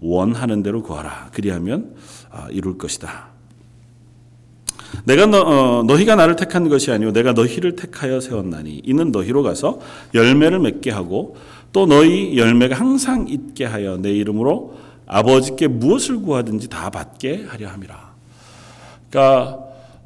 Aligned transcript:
원하는 0.00 0.62
대로 0.62 0.82
구하라. 0.82 1.30
그리하면 1.32 1.94
아, 2.30 2.48
이룰 2.50 2.78
것이다. 2.78 3.28
내가 5.04 5.26
너, 5.26 5.40
어, 5.40 5.82
너희가 5.82 6.16
나를 6.16 6.36
택한 6.36 6.68
것이 6.68 6.90
아니요 6.90 7.12
내가 7.12 7.32
너희를 7.32 7.76
택하여 7.76 8.20
세웠나니 8.20 8.82
이는 8.84 9.10
너희로 9.10 9.42
가서 9.42 9.80
열매를 10.14 10.58
맺게 10.60 10.90
하고 10.90 11.36
또 11.72 11.86
너희 11.86 12.38
열매가 12.38 12.76
항상 12.76 13.26
있게 13.28 13.64
하여 13.64 13.96
내 13.98 14.10
이름으로 14.12 14.78
아버지께 15.06 15.68
무엇을 15.68 16.22
구하든지 16.22 16.68
다 16.68 16.90
받게 16.90 17.44
하려 17.48 17.68
함이라. 17.68 18.14
그러니까 19.10 19.58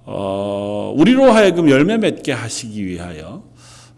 어, 0.04 0.93
우리로 0.96 1.30
하여금 1.30 1.70
열매 1.70 1.96
맺게 1.96 2.32
하시기 2.32 2.84
위하여 2.86 3.43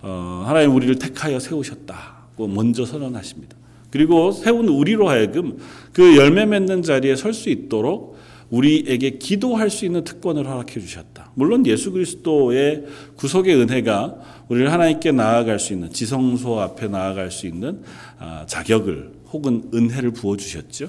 어, 0.02 0.45
하나님 0.46 0.74
우리를 0.74 0.98
택하여 0.98 1.38
세우셨다고 1.38 2.48
먼저 2.48 2.84
선언하십니다. 2.84 3.56
그리고 3.93 4.32
세운 4.32 4.68
우리로 4.68 5.09
하여금 5.09 5.59
그 5.92 6.16
열매 6.16 6.46
맺는 6.46 6.82
자리에 6.82 7.14
설 7.14 7.34
수 7.34 7.51
있도록 7.51 8.16
우리에게 8.51 9.18
기도할 9.18 9.70
수 9.70 9.84
있는 9.87 10.02
특권을 10.05 10.46
허락해 10.46 10.80
주셨다. 10.80 11.30
물론 11.34 11.65
예수 11.66 11.92
그리스도의 11.92 12.84
구속의 13.16 13.55
은혜가 13.55 14.16
우리를 14.48 14.70
하나님께 14.70 15.12
나아갈 15.12 15.59
수 15.59 15.73
있는 15.73 15.91
지성소 15.91 16.60
앞에 16.60 16.88
나아갈 16.88 17.30
수 17.30 17.46
있는 17.46 17.82
아, 18.18 18.45
자격을 18.46 19.10
혹은 19.32 19.70
은혜를 19.73 20.10
부어 20.10 20.37
주셨죠. 20.37 20.88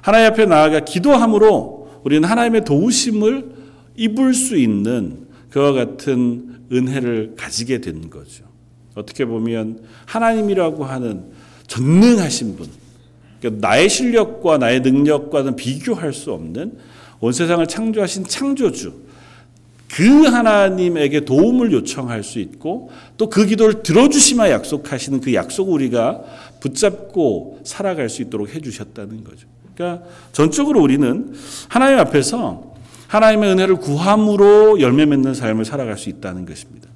하나님 0.00 0.32
앞에 0.32 0.46
나아가 0.46 0.80
기도함으로 0.80 2.00
우리는 2.04 2.26
하나님의 2.26 2.64
도우심을 2.64 3.52
입을 3.96 4.32
수 4.34 4.56
있는 4.56 5.26
그와 5.50 5.72
같은 5.72 6.60
은혜를 6.72 7.34
가지게 7.36 7.82
된 7.82 8.08
거죠. 8.08 8.44
어떻게 8.94 9.26
보면 9.26 9.82
하나님이라고 10.06 10.84
하는 10.84 11.24
전능하신 11.72 12.56
분, 12.56 12.68
그러니까 13.40 13.66
나의 13.66 13.88
실력과 13.88 14.58
나의 14.58 14.80
능력과는 14.80 15.56
비교할 15.56 16.12
수 16.12 16.32
없는 16.32 16.76
온 17.20 17.32
세상을 17.32 17.66
창조하신 17.66 18.24
창조주, 18.24 18.92
그 19.90 20.24
하나님에게 20.24 21.24
도움을 21.24 21.72
요청할 21.72 22.24
수 22.24 22.40
있고 22.40 22.90
또 23.16 23.28
그 23.28 23.46
기도를 23.46 23.82
들어주시마 23.82 24.50
약속하시는 24.50 25.20
그 25.20 25.32
약속을 25.32 25.72
우리가 25.72 26.22
붙잡고 26.60 27.60
살아갈 27.64 28.08
수 28.08 28.20
있도록 28.22 28.54
해주셨다는 28.54 29.24
거죠. 29.24 29.46
그러니까 29.74 30.06
전적으로 30.32 30.82
우리는 30.82 31.34
하나님 31.68 31.98
앞에서 31.98 32.74
하나님의 33.08 33.52
은혜를 33.52 33.76
구함으로 33.76 34.80
열매 34.80 35.06
맺는 35.06 35.34
삶을 35.34 35.64
살아갈 35.64 35.96
수 35.96 36.10
있다는 36.10 36.44
것입니다. 36.46 36.88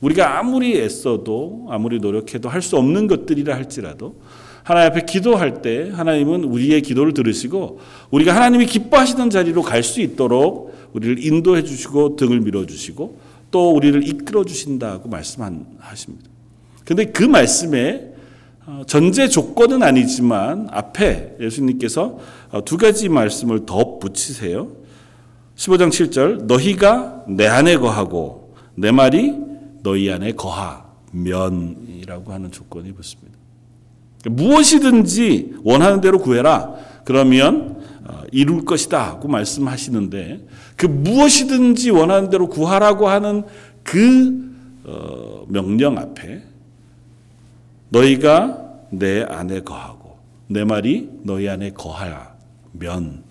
우리가 0.00 0.38
아무리 0.38 0.78
애써도 0.80 1.66
아무리 1.70 1.98
노력해도 1.98 2.48
할 2.48 2.62
수 2.62 2.76
없는 2.76 3.06
것들이라 3.06 3.54
할지라도 3.54 4.16
하나님 4.62 4.90
앞에 4.90 5.04
기도할 5.06 5.62
때 5.62 5.90
하나님은 5.94 6.44
우리의 6.44 6.82
기도를 6.82 7.14
들으시고 7.14 7.78
우리가 8.10 8.34
하나님이 8.34 8.66
기뻐하시는 8.66 9.30
자리로 9.30 9.62
갈 9.62 9.82
수 9.82 10.00
있도록 10.00 10.74
우리를 10.92 11.24
인도해 11.24 11.62
주시고 11.62 12.16
등을 12.16 12.40
밀어 12.40 12.66
주시고 12.66 13.18
또 13.50 13.72
우리를 13.72 14.06
이끌어 14.08 14.44
주신다고 14.44 15.08
말씀하십니다. 15.08 16.28
근데 16.84 17.04
그 17.06 17.22
말씀에 17.22 18.12
어, 18.66 18.82
전제 18.86 19.28
조건은 19.28 19.84
아니지만 19.84 20.66
앞에 20.72 21.36
예수님께서 21.40 22.18
어, 22.50 22.64
두 22.64 22.76
가지 22.76 23.08
말씀을 23.08 23.64
더 23.64 23.98
붙이세요. 23.98 24.68
15장 25.56 25.88
7절 25.90 26.44
너희가 26.46 27.24
내 27.28 27.46
안에 27.46 27.76
거하고 27.76 28.54
내 28.74 28.90
말이 28.90 29.45
너희 29.86 30.10
안에 30.10 30.32
거하면이라고 31.12 32.32
하는 32.32 32.50
조건이 32.50 32.90
붙습니다. 32.92 33.38
무엇이든지 34.28 35.58
원하는 35.62 36.00
대로 36.00 36.18
구해라. 36.18 36.74
그러면 37.04 37.80
어, 38.04 38.22
이룰 38.32 38.64
것이다고 38.64 39.28
말씀하시는데 39.28 40.44
그 40.76 40.86
무엇이든지 40.86 41.90
원하는 41.90 42.30
대로 42.30 42.48
구하라고 42.48 43.08
하는 43.08 43.44
그 43.84 44.50
어, 44.84 45.44
명령 45.48 45.98
앞에 45.98 46.42
너희가 47.90 48.64
내 48.90 49.22
안에 49.22 49.60
거하고 49.60 50.16
내 50.48 50.64
말이 50.64 51.08
너희 51.22 51.48
안에 51.48 51.70
거하면 51.70 53.22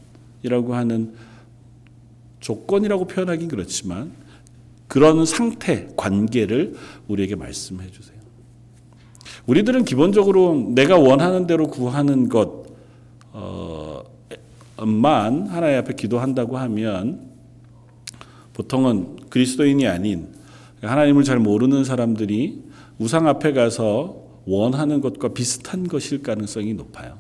이라고 0.42 0.74
하는 0.74 1.16
조건이라고 2.40 3.08
표현하긴 3.08 3.50
그렇지만 3.50 4.14
그런 4.88 5.26
상태, 5.26 5.88
관계를 5.96 6.76
우리에게 7.08 7.36
말씀해 7.36 7.90
주세요. 7.92 8.16
우리들은 9.48 9.86
기본적으로 9.86 10.72
내가 10.74 10.98
원하는 10.98 11.48
대로 11.48 11.68
구하는 11.68 12.30
것 12.30 12.66
만 14.84 15.48
하나님 15.48 15.80
앞에 15.80 15.94
기도한다고 15.96 16.58
하면 16.58 17.30
보통은 18.54 19.18
그리스도인이 19.30 19.88
아닌 19.88 20.28
하나님을 20.82 21.24
잘 21.24 21.40
모르는 21.40 21.84
사람들이 21.84 22.64
우상 23.00 23.28
앞에 23.28 23.54
가서 23.54 24.24
원하는 24.46 25.02
것과 25.02 25.30
비슷한 25.30 25.88
것일 25.88 26.22
가능성이 26.22 26.74
높아요. 26.74 27.18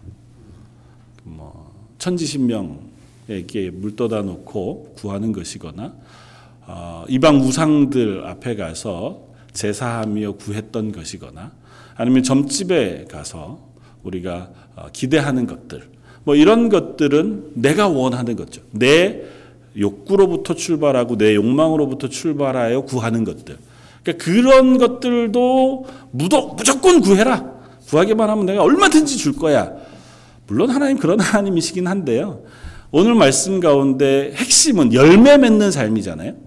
뭐 1.23 1.73
천지신명에게 1.97 3.71
물 3.73 3.95
떠다 3.95 4.21
놓고 4.21 4.93
구하는 4.97 5.31
것이거나 5.31 5.95
어, 6.67 7.05
이방 7.07 7.41
우상들 7.41 8.25
앞에 8.25 8.55
가서 8.55 9.25
제사하며 9.53 10.33
구했던 10.33 10.91
것이거나 10.91 11.51
아니면 11.95 12.23
점집에 12.23 13.05
가서 13.09 13.59
우리가 14.03 14.49
어, 14.75 14.87
기대하는 14.91 15.47
것들 15.47 15.83
뭐 16.23 16.35
이런 16.35 16.69
것들은 16.69 17.51
내가 17.53 17.87
원하는 17.87 18.35
거죠. 18.35 18.61
내 18.71 19.21
욕구로부터 19.77 20.55
출발하고 20.55 21.17
내 21.17 21.35
욕망으로부터 21.35 22.09
출발하여 22.09 22.81
구하는 22.81 23.23
것들. 23.23 23.57
그러니까 24.03 24.25
그런 24.25 24.77
것들도 24.77 25.85
무조건 26.11 27.01
구해라. 27.01 27.53
구하기만 27.87 28.29
하면 28.29 28.45
내가 28.45 28.63
얼마든지 28.63 29.17
줄 29.17 29.33
거야. 29.33 29.73
물론 30.47 30.69
하나님 30.69 30.97
그런 30.97 31.19
하나님이시긴 31.21 31.87
한데요. 31.87 32.41
오늘 32.91 33.13
말씀 33.13 33.59
가운데 33.59 34.31
핵심은 34.35 34.93
열매 34.93 35.37
맺는 35.37 35.71
삶이잖아요. 35.71 36.44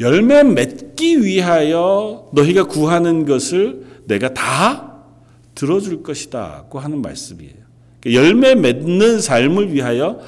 열매 0.00 0.42
맺기 0.42 1.22
위하여 1.24 2.28
너희가 2.32 2.64
구하는 2.64 3.26
것을 3.26 3.84
내가 4.06 4.32
다 4.32 4.94
들어줄 5.54 6.02
것이다고 6.02 6.78
하는 6.78 7.02
말씀이에요. 7.02 7.52
그러니까 8.00 8.26
열매 8.26 8.54
맺는 8.54 9.20
삶을 9.20 9.74
위하여 9.74 10.18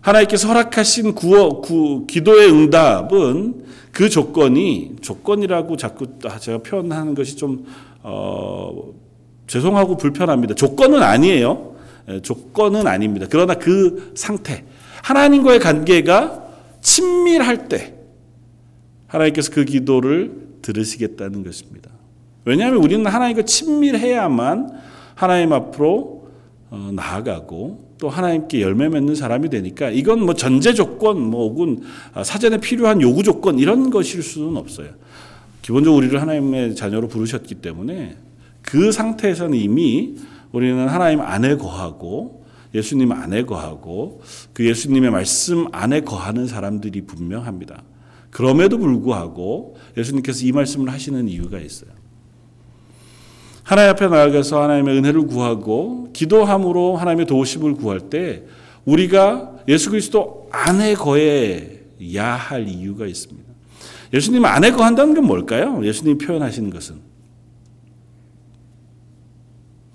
하나님께서 0.00 0.48
허락하신 0.48 1.14
구어, 1.14 1.60
구, 1.60 2.04
기도의 2.08 2.50
응답은 2.50 3.64
그 3.92 4.08
조건이 4.08 4.96
조건이라고 5.00 5.76
자꾸 5.76 6.06
제가 6.40 6.58
표현하는 6.58 7.14
것이 7.14 7.36
좀 7.36 7.64
어, 8.02 8.92
죄송하고 9.46 9.96
불편합니다. 9.96 10.54
조건은 10.54 11.00
아니에요. 11.00 11.76
예, 12.08 12.20
조건은 12.20 12.88
아닙니다. 12.88 13.26
그러나 13.30 13.54
그 13.54 14.12
상태 14.16 14.64
하나님과의 15.02 15.60
관계가 15.60 16.42
친밀할 16.80 17.68
때 17.68 18.01
하나님께서 19.12 19.50
그 19.52 19.64
기도를 19.64 20.32
들으시겠다는 20.62 21.44
것입니다. 21.44 21.90
왜냐하면 22.44 22.82
우리는 22.82 23.04
하나님과 23.06 23.42
친밀해야만 23.42 24.70
하나님 25.14 25.52
앞으로 25.52 26.28
어, 26.70 26.90
나아가고 26.94 27.92
또 27.98 28.08
하나님께 28.08 28.62
열매 28.62 28.88
맺는 28.88 29.14
사람이 29.14 29.50
되니까 29.50 29.90
이건 29.90 30.24
뭐 30.24 30.34
전제 30.34 30.72
조건 30.72 31.20
뭐 31.20 31.48
혹은 31.48 31.82
사전에 32.24 32.58
필요한 32.58 33.00
요구 33.00 33.22
조건 33.22 33.58
이런 33.58 33.90
것일 33.90 34.22
수는 34.22 34.56
없어요. 34.56 34.88
기본적으로 35.60 35.98
우리를 35.98 36.20
하나님의 36.20 36.74
자녀로 36.74 37.08
부르셨기 37.08 37.56
때문에 37.56 38.16
그 38.62 38.90
상태에서는 38.90 39.56
이미 39.56 40.16
우리는 40.50 40.88
하나님 40.88 41.20
안에 41.20 41.56
거하고 41.56 42.44
예수님 42.74 43.12
안에 43.12 43.44
거하고 43.44 44.22
그 44.52 44.66
예수님의 44.66 45.10
말씀 45.10 45.66
안에 45.70 46.00
거하는 46.00 46.46
사람들이 46.46 47.02
분명합니다. 47.02 47.82
그럼에도 48.32 48.78
불구하고 48.78 49.76
예수님께서 49.96 50.46
이 50.46 50.52
말씀을 50.52 50.90
하시는 50.90 51.28
이유가 51.28 51.60
있어요. 51.60 51.90
하나님 53.62 53.90
앞에 53.90 54.08
나아가서 54.08 54.62
하나님의 54.62 54.96
은혜를 54.98 55.26
구하고 55.26 56.08
기도함으로 56.14 56.96
하나님의 56.96 57.26
도우심을 57.26 57.74
구할 57.74 58.00
때 58.00 58.42
우리가 58.86 59.52
예수 59.68 59.90
그리스도 59.90 60.48
안에 60.50 60.94
거해야 60.94 62.34
할 62.34 62.66
이유가 62.66 63.06
있습니다. 63.06 63.52
예수님 64.14 64.44
안에 64.46 64.72
거한다는 64.72 65.14
건 65.14 65.26
뭘까요? 65.26 65.84
예수님 65.84 66.16
표현하시는 66.16 66.70
것은 66.70 67.00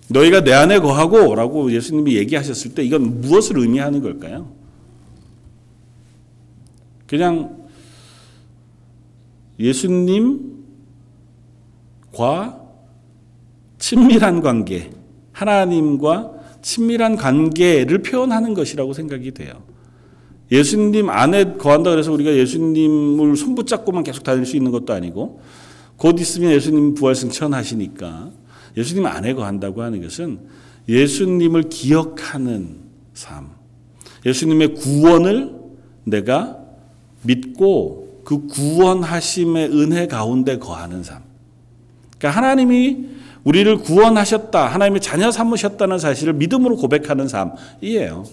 너희가 0.09 0.43
내 0.43 0.53
안에 0.53 0.79
거하고 0.79 1.33
라고 1.33 1.71
예수님이 1.71 2.15
얘기하셨을 2.17 2.75
때 2.75 2.83
이건 2.83 3.21
무엇을 3.21 3.57
의미하는 3.57 4.01
걸까요? 4.01 4.51
그냥 7.07 7.66
예수님과 9.59 10.51
친밀한 13.77 14.41
관계, 14.41 14.89
하나님과 15.31 16.33
친밀한 16.61 17.15
관계를 17.15 18.01
표현하는 18.01 18.53
것이라고 18.53 18.93
생각이 18.93 19.31
돼요. 19.31 19.63
예수님 20.51 21.09
안에 21.09 21.53
거한다 21.53 21.91
그래서 21.91 22.11
우리가 22.11 22.33
예수님을 22.33 23.35
손붙잡고만 23.35 24.03
계속 24.03 24.23
다닐 24.23 24.45
수 24.45 24.55
있는 24.55 24.71
것도 24.71 24.93
아니고 24.93 25.41
곧 25.97 26.19
있으면 26.19 26.51
예수님 26.51 26.93
부활 26.93 27.15
승천하시니까 27.15 28.31
예수님 28.77 29.05
안에 29.05 29.33
거한다고 29.33 29.81
하는 29.81 30.01
것은 30.01 30.39
예수님을 30.87 31.63
기억하는 31.63 32.77
삶. 33.13 33.49
예수님의 34.25 34.75
구원을 34.75 35.53
내가 36.05 36.59
믿고 37.23 38.06
그 38.27 38.45
구원하심의 38.47 39.69
은혜 39.69 40.05
가운데 40.05 40.59
거하는 40.59 41.01
삶. 41.01 41.21
그러니까 42.17 42.37
하나님이 42.37 43.05
우리를 43.45 43.77
구원하셨다, 43.77 44.67
하나님의 44.67 44.99
자녀 44.99 45.31
삼으셨다는 45.31 45.97
사실을 45.97 46.33
믿음으로 46.33 46.75
고백하는 46.75 47.29
삶이에요. 47.29 48.25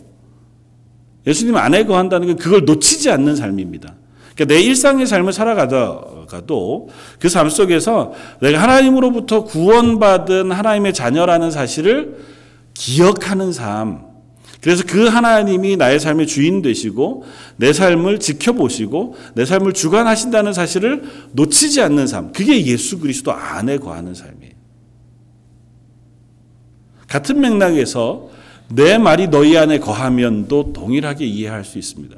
예수님 1.29 1.57
안에 1.57 1.85
거한다는 1.85 2.27
건 2.27 2.37
그걸 2.37 2.65
놓치지 2.65 3.09
않는 3.09 3.37
삶입니다. 3.37 3.95
그러니까 4.35 4.53
내 4.53 4.61
일상의 4.63 5.07
삶을 5.07 5.33
살아가도 5.33 6.27
그 7.21 7.29
삶 7.29 7.49
속에서 7.49 8.15
내가 8.41 8.61
하나님으로부터 8.61 9.45
구원받은 9.45 10.51
하나님의 10.51 10.93
자녀라는 10.93 11.53
사실을 11.53 12.19
기억하는 12.75 13.53
삶. 13.53 14.14
그래서 14.65 14.83
그 14.87 15.09
하나님이 15.09 15.77
나의 15.77 16.01
삶의 16.01 16.27
주인 16.27 16.63
되시고 16.63 17.25
내 17.59 17.75
삶을 17.75 18.19
지켜보시고 18.19 19.15
내 19.35 19.45
삶을 19.45 19.75
주관하신다는 19.75 20.55
사실을 20.55 21.03
놓치지 21.33 21.83
않는 21.83 22.07
삶. 22.07 22.33
그게 22.33 22.65
예수 22.65 22.99
그리스도 22.99 23.31
안에 23.31 23.77
거하는 23.77 24.15
삶이에요. 24.15 24.55
같은 27.07 27.43
맥락에서 27.43 28.31
내 28.71 28.97
말이 28.97 29.29
너희 29.29 29.55
안에 29.59 29.81
거하면도 29.81 30.73
동일하게 30.73 31.27
이해할 31.27 31.63
수 31.63 31.79
있습니다. 31.79 32.17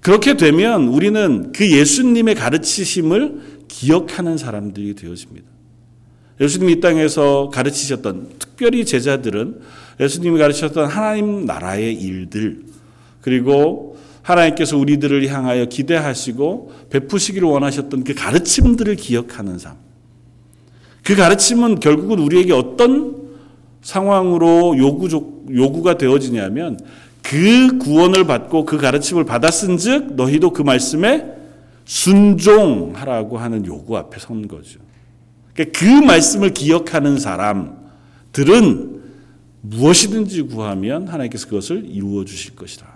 그렇게 0.00 0.36
되면 0.36 0.88
우리는 0.88 1.52
그 1.52 1.70
예수님의 1.70 2.34
가르치심을 2.34 3.66
기억하는 3.68 4.36
사람들이 4.36 4.96
되어집니다. 4.96 5.46
예수님이 6.40 6.72
이 6.72 6.80
땅에서 6.80 7.50
가르치셨던 7.52 8.28
특별히 8.38 8.84
제자들은 8.84 9.60
예수님이 10.00 10.38
가르치셨던 10.38 10.86
하나님 10.88 11.46
나라의 11.46 11.94
일들 11.94 12.62
그리고 13.22 13.96
하나님께서 14.22 14.76
우리들을 14.76 15.26
향하여 15.28 15.66
기대하시고 15.66 16.72
베푸시기를 16.90 17.46
원하셨던 17.48 18.04
그 18.04 18.14
가르침들을 18.14 18.96
기억하는 18.96 19.58
삶. 19.58 19.76
그 21.04 21.14
가르침은 21.14 21.78
결국은 21.78 22.18
우리에게 22.18 22.52
어떤 22.52 23.16
상황으로 23.82 24.76
요구, 24.78 25.08
요구가 25.54 25.96
되어지냐면 25.96 26.78
그 27.22 27.78
구원을 27.78 28.24
받고 28.24 28.64
그 28.64 28.78
가르침을 28.78 29.24
받았은즉 29.24 30.14
너희도 30.14 30.52
그 30.52 30.62
말씀에 30.62 31.24
순종하라고 31.84 33.38
하는 33.38 33.64
요구 33.66 33.96
앞에 33.96 34.18
선 34.18 34.48
거죠. 34.48 34.80
그러니까 35.56 35.78
그 35.78 35.84
말씀을 36.04 36.52
기억하는 36.52 37.18
사람들은 37.18 39.02
무엇이든지 39.62 40.42
구하면 40.42 41.08
하나님께서 41.08 41.46
그것을 41.48 41.86
이루어 41.86 42.24
주실 42.24 42.54
것이다. 42.54 42.86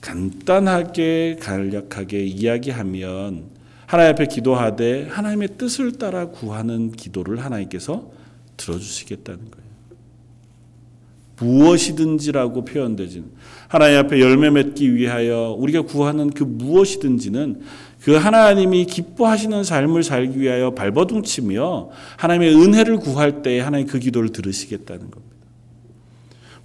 간단하게 0.00 1.38
간략하게 1.40 2.24
이야기하면 2.24 3.44
하나님 3.86 4.12
앞에 4.12 4.26
기도하되 4.26 5.08
하나님의 5.08 5.56
뜻을 5.56 5.92
따라 5.92 6.26
구하는 6.26 6.92
기도를 6.92 7.42
하나님께서 7.42 8.10
들어주시겠다는 8.56 9.50
거예요. 9.50 9.64
무엇이든지라고 11.38 12.64
표현되지는 12.64 13.28
하나님 13.68 13.98
앞에 13.98 14.20
열매 14.20 14.50
맺기 14.50 14.94
위하여 14.94 15.56
우리가 15.58 15.82
구하는 15.82 16.30
그 16.30 16.44
무엇이든지는 16.44 17.62
그 18.04 18.16
하나님이 18.16 18.84
기뻐하시는 18.84 19.64
삶을 19.64 20.02
살기 20.02 20.38
위하여 20.38 20.74
발버둥 20.74 21.22
치며 21.22 21.88
하나님의 22.18 22.54
은혜를 22.54 22.98
구할 22.98 23.40
때 23.40 23.60
하나님 23.60 23.86
그 23.86 23.98
기도를 23.98 24.28
들으시겠다는 24.28 25.10
겁니다. 25.10 25.34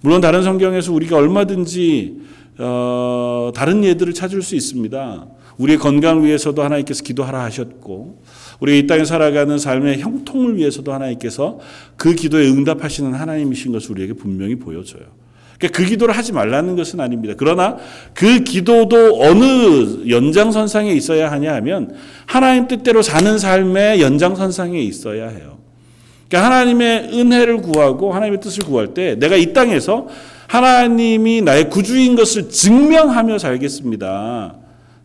물론 0.02 0.20
다른 0.20 0.42
성경에서 0.42 0.92
우리가 0.92 1.16
얼마든지 1.16 2.20
어, 2.58 3.52
다른 3.54 3.82
예들을 3.82 4.12
찾을 4.12 4.42
수 4.42 4.54
있습니다. 4.54 5.26
우리의 5.56 5.78
건강을 5.78 6.26
위해서도 6.26 6.62
하나님께서 6.62 7.02
기도하라 7.02 7.42
하셨고 7.44 8.22
우리 8.60 8.78
이 8.78 8.86
땅에 8.86 9.06
살아가는 9.06 9.56
삶의 9.56 10.00
형통을 10.00 10.58
위해서도 10.58 10.92
하나님께서 10.92 11.58
그 11.96 12.14
기도에 12.14 12.50
응답하시는 12.50 13.14
하나님이신 13.14 13.72
것을 13.72 13.92
우리에게 13.92 14.12
분명히 14.12 14.56
보여줘요. 14.56 15.19
그러니까 15.60 15.76
그 15.76 15.84
기도를 15.84 16.16
하지 16.16 16.32
말라는 16.32 16.74
것은 16.74 17.00
아닙니다. 17.00 17.34
그러나 17.36 17.76
그 18.14 18.42
기도도 18.42 19.20
어느 19.20 20.08
연장선상에 20.08 20.90
있어야 20.92 21.30
하냐 21.30 21.54
하면 21.56 21.94
하나님 22.24 22.66
뜻대로 22.66 23.02
사는 23.02 23.38
삶의 23.38 24.00
연장선상에 24.00 24.80
있어야 24.80 25.28
해요. 25.28 25.58
그러니까 26.28 26.46
하나님의 26.46 27.10
은혜를 27.12 27.58
구하고 27.58 28.12
하나님의 28.14 28.40
뜻을 28.40 28.64
구할 28.64 28.94
때 28.94 29.16
내가 29.16 29.36
이 29.36 29.52
땅에서 29.52 30.08
하나님이 30.46 31.42
나의 31.42 31.68
구주인 31.68 32.16
것을 32.16 32.48
증명하며 32.48 33.38
살겠습니다. 33.38 34.56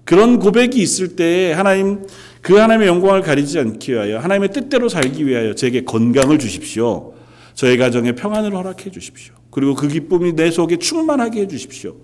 그런 0.05 0.39
고백이 0.39 0.79
있을 0.81 1.17
때 1.17 1.51
하나님 1.51 2.07
그 2.41 2.55
하나님의 2.55 2.87
영광을 2.87 3.21
가리지 3.21 3.59
않기 3.59 3.91
위하여 3.91 4.19
하나님의 4.19 4.53
뜻대로 4.53 4.87
살기 4.87 5.27
위하여 5.27 5.53
제게 5.53 5.83
건강을 5.83 6.39
주십시오. 6.39 7.13
저의 7.55 7.77
가정에 7.77 8.13
평안을 8.13 8.55
허락해 8.55 8.91
주십시오. 8.91 9.33
그리고 9.55 9.73
그 9.73 9.87
기쁨이 9.87 10.33
내 10.33 10.51
속에 10.51 10.75
충만하게 10.75 11.43
해 11.43 11.47
주십시오. 11.47 11.95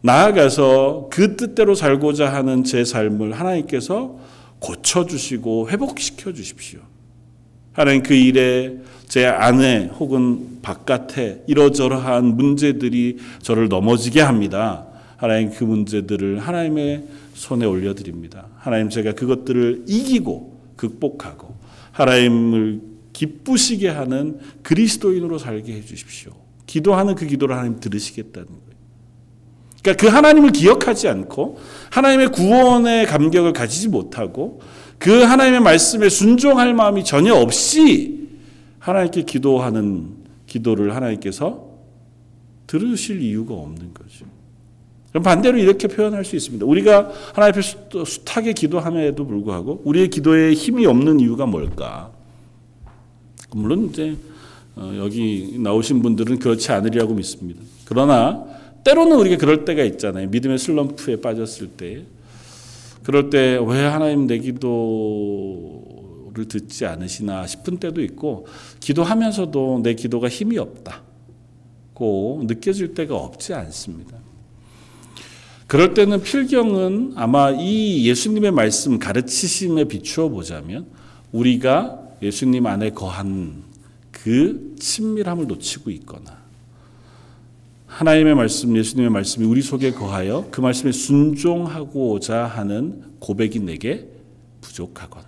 나아가서 0.00 1.08
그 1.10 1.34
뜻대로 1.34 1.74
살고자 1.74 2.32
하는 2.32 2.62
제 2.62 2.84
삶을 2.84 3.32
하나님께서 3.32 4.16
고쳐주시고 4.60 5.70
회복시켜 5.70 6.32
주십시오. 6.32 6.78
하나님 7.72 8.04
그 8.04 8.14
일에 8.14 8.76
제 9.08 9.26
안에 9.26 9.86
혹은 9.98 10.60
바깥에 10.62 11.42
이러저러한 11.48 12.36
문제들이 12.36 13.18
저를 13.40 13.68
넘어지게 13.68 14.20
합니다. 14.20 14.86
하나님 15.16 15.50
그 15.50 15.64
문제들을 15.64 16.38
하나님의 16.38 17.02
손에 17.34 17.66
올려드립니다. 17.66 18.46
하나님 18.56 18.88
제가 18.88 19.14
그것들을 19.14 19.86
이기고 19.88 20.60
극복하고 20.76 21.56
하나님을 21.90 22.82
기쁘시게 23.12 23.88
하는 23.88 24.38
그리스도인으로 24.62 25.38
살게 25.38 25.72
해주십시오. 25.72 26.41
기도하는 26.72 27.14
그 27.14 27.26
기도를 27.26 27.54
하나님 27.54 27.80
들으시겠다는 27.80 28.48
거예요. 28.48 28.62
그러니까 29.82 30.00
그 30.00 30.10
하나님을 30.10 30.52
기억하지 30.52 31.06
않고 31.06 31.58
하나님의 31.90 32.28
구원의 32.28 33.06
감격을 33.06 33.52
가지지 33.52 33.88
못하고 33.88 34.62
그 34.98 35.22
하나님의 35.22 35.60
말씀에 35.60 36.08
순종할 36.08 36.72
마음이 36.72 37.04
전혀 37.04 37.34
없이 37.34 38.26
하나님께 38.78 39.24
기도하는 39.24 40.14
기도를 40.46 40.96
하나님께서 40.96 41.68
들으실 42.66 43.20
이유가 43.20 43.52
없는 43.52 43.92
거죠. 43.92 44.24
그럼 45.10 45.24
반대로 45.24 45.58
이렇게 45.58 45.88
표현할 45.88 46.24
수 46.24 46.36
있습니다. 46.36 46.64
우리가 46.64 47.12
하나님 47.34 47.52
앞에 47.52 47.60
숱하게 48.06 48.54
기도함에도 48.54 49.26
불구하고 49.26 49.82
우리의 49.84 50.08
기도에 50.08 50.54
힘이 50.54 50.86
없는 50.86 51.20
이유가 51.20 51.44
뭘까? 51.44 52.10
물론 53.50 53.90
이제 53.90 54.12
어, 54.12 54.31
여기 54.76 55.56
나오신 55.58 56.02
분들은 56.02 56.38
그렇지 56.38 56.72
않으리라고 56.72 57.14
믿습니다. 57.14 57.60
그러나 57.84 58.44
때로는 58.84 59.16
우리가 59.18 59.36
그럴 59.36 59.64
때가 59.64 59.84
있잖아요. 59.84 60.28
믿음의 60.28 60.58
슬럼프에 60.58 61.20
빠졌을 61.20 61.68
때. 61.68 62.04
그럴 63.02 63.30
때 63.30 63.58
왜 63.58 63.84
하나님 63.84 64.26
내 64.26 64.38
기도를 64.38 64.62
듣지 66.48 66.86
않으시나 66.86 67.46
싶은 67.46 67.78
때도 67.78 68.00
있고 68.02 68.46
기도하면서도 68.80 69.80
내 69.82 69.94
기도가 69.94 70.28
힘이 70.28 70.58
없다고 70.58 72.44
느껴질 72.46 72.94
때가 72.94 73.16
없지 73.16 73.54
않습니다. 73.54 74.16
그럴 75.66 75.94
때는 75.94 76.22
필경은 76.22 77.12
아마 77.16 77.50
이 77.50 78.06
예수님의 78.08 78.52
말씀 78.52 78.98
가르치심에 78.98 79.84
비추어 79.84 80.28
보자면 80.28 80.86
우리가 81.32 81.98
예수님 82.22 82.66
안에 82.66 82.90
거한 82.90 83.64
그 84.22 84.76
친밀함을 84.78 85.48
놓치고 85.48 85.90
있거나 85.90 86.40
하나님의 87.86 88.36
말씀, 88.36 88.76
예수님의 88.76 89.10
말씀이 89.10 89.44
우리 89.44 89.60
속에 89.60 89.90
거하여 89.90 90.48
그 90.50 90.60
말씀에 90.60 90.92
순종하고자 90.92 92.46
하는 92.46 93.02
고백이 93.18 93.58
내게 93.60 94.08
부족하거나 94.60 95.26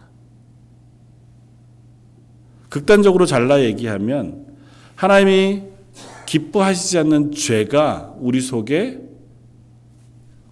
극단적으로 2.69 3.27
잘라 3.27 3.63
얘기하면 3.65 4.47
하나님이 4.95 5.63
기뻐하시지 6.27 6.99
않는 6.99 7.33
죄가 7.33 8.15
우리 8.21 8.41
속에 8.41 9.01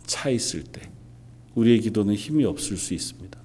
차 0.05 0.31
있을 0.31 0.65
때 0.65 0.83
우리의 1.55 1.81
기도는 1.81 2.15
힘이 2.15 2.45
없을 2.45 2.77
수 2.77 2.93
있습니다. 2.93 3.42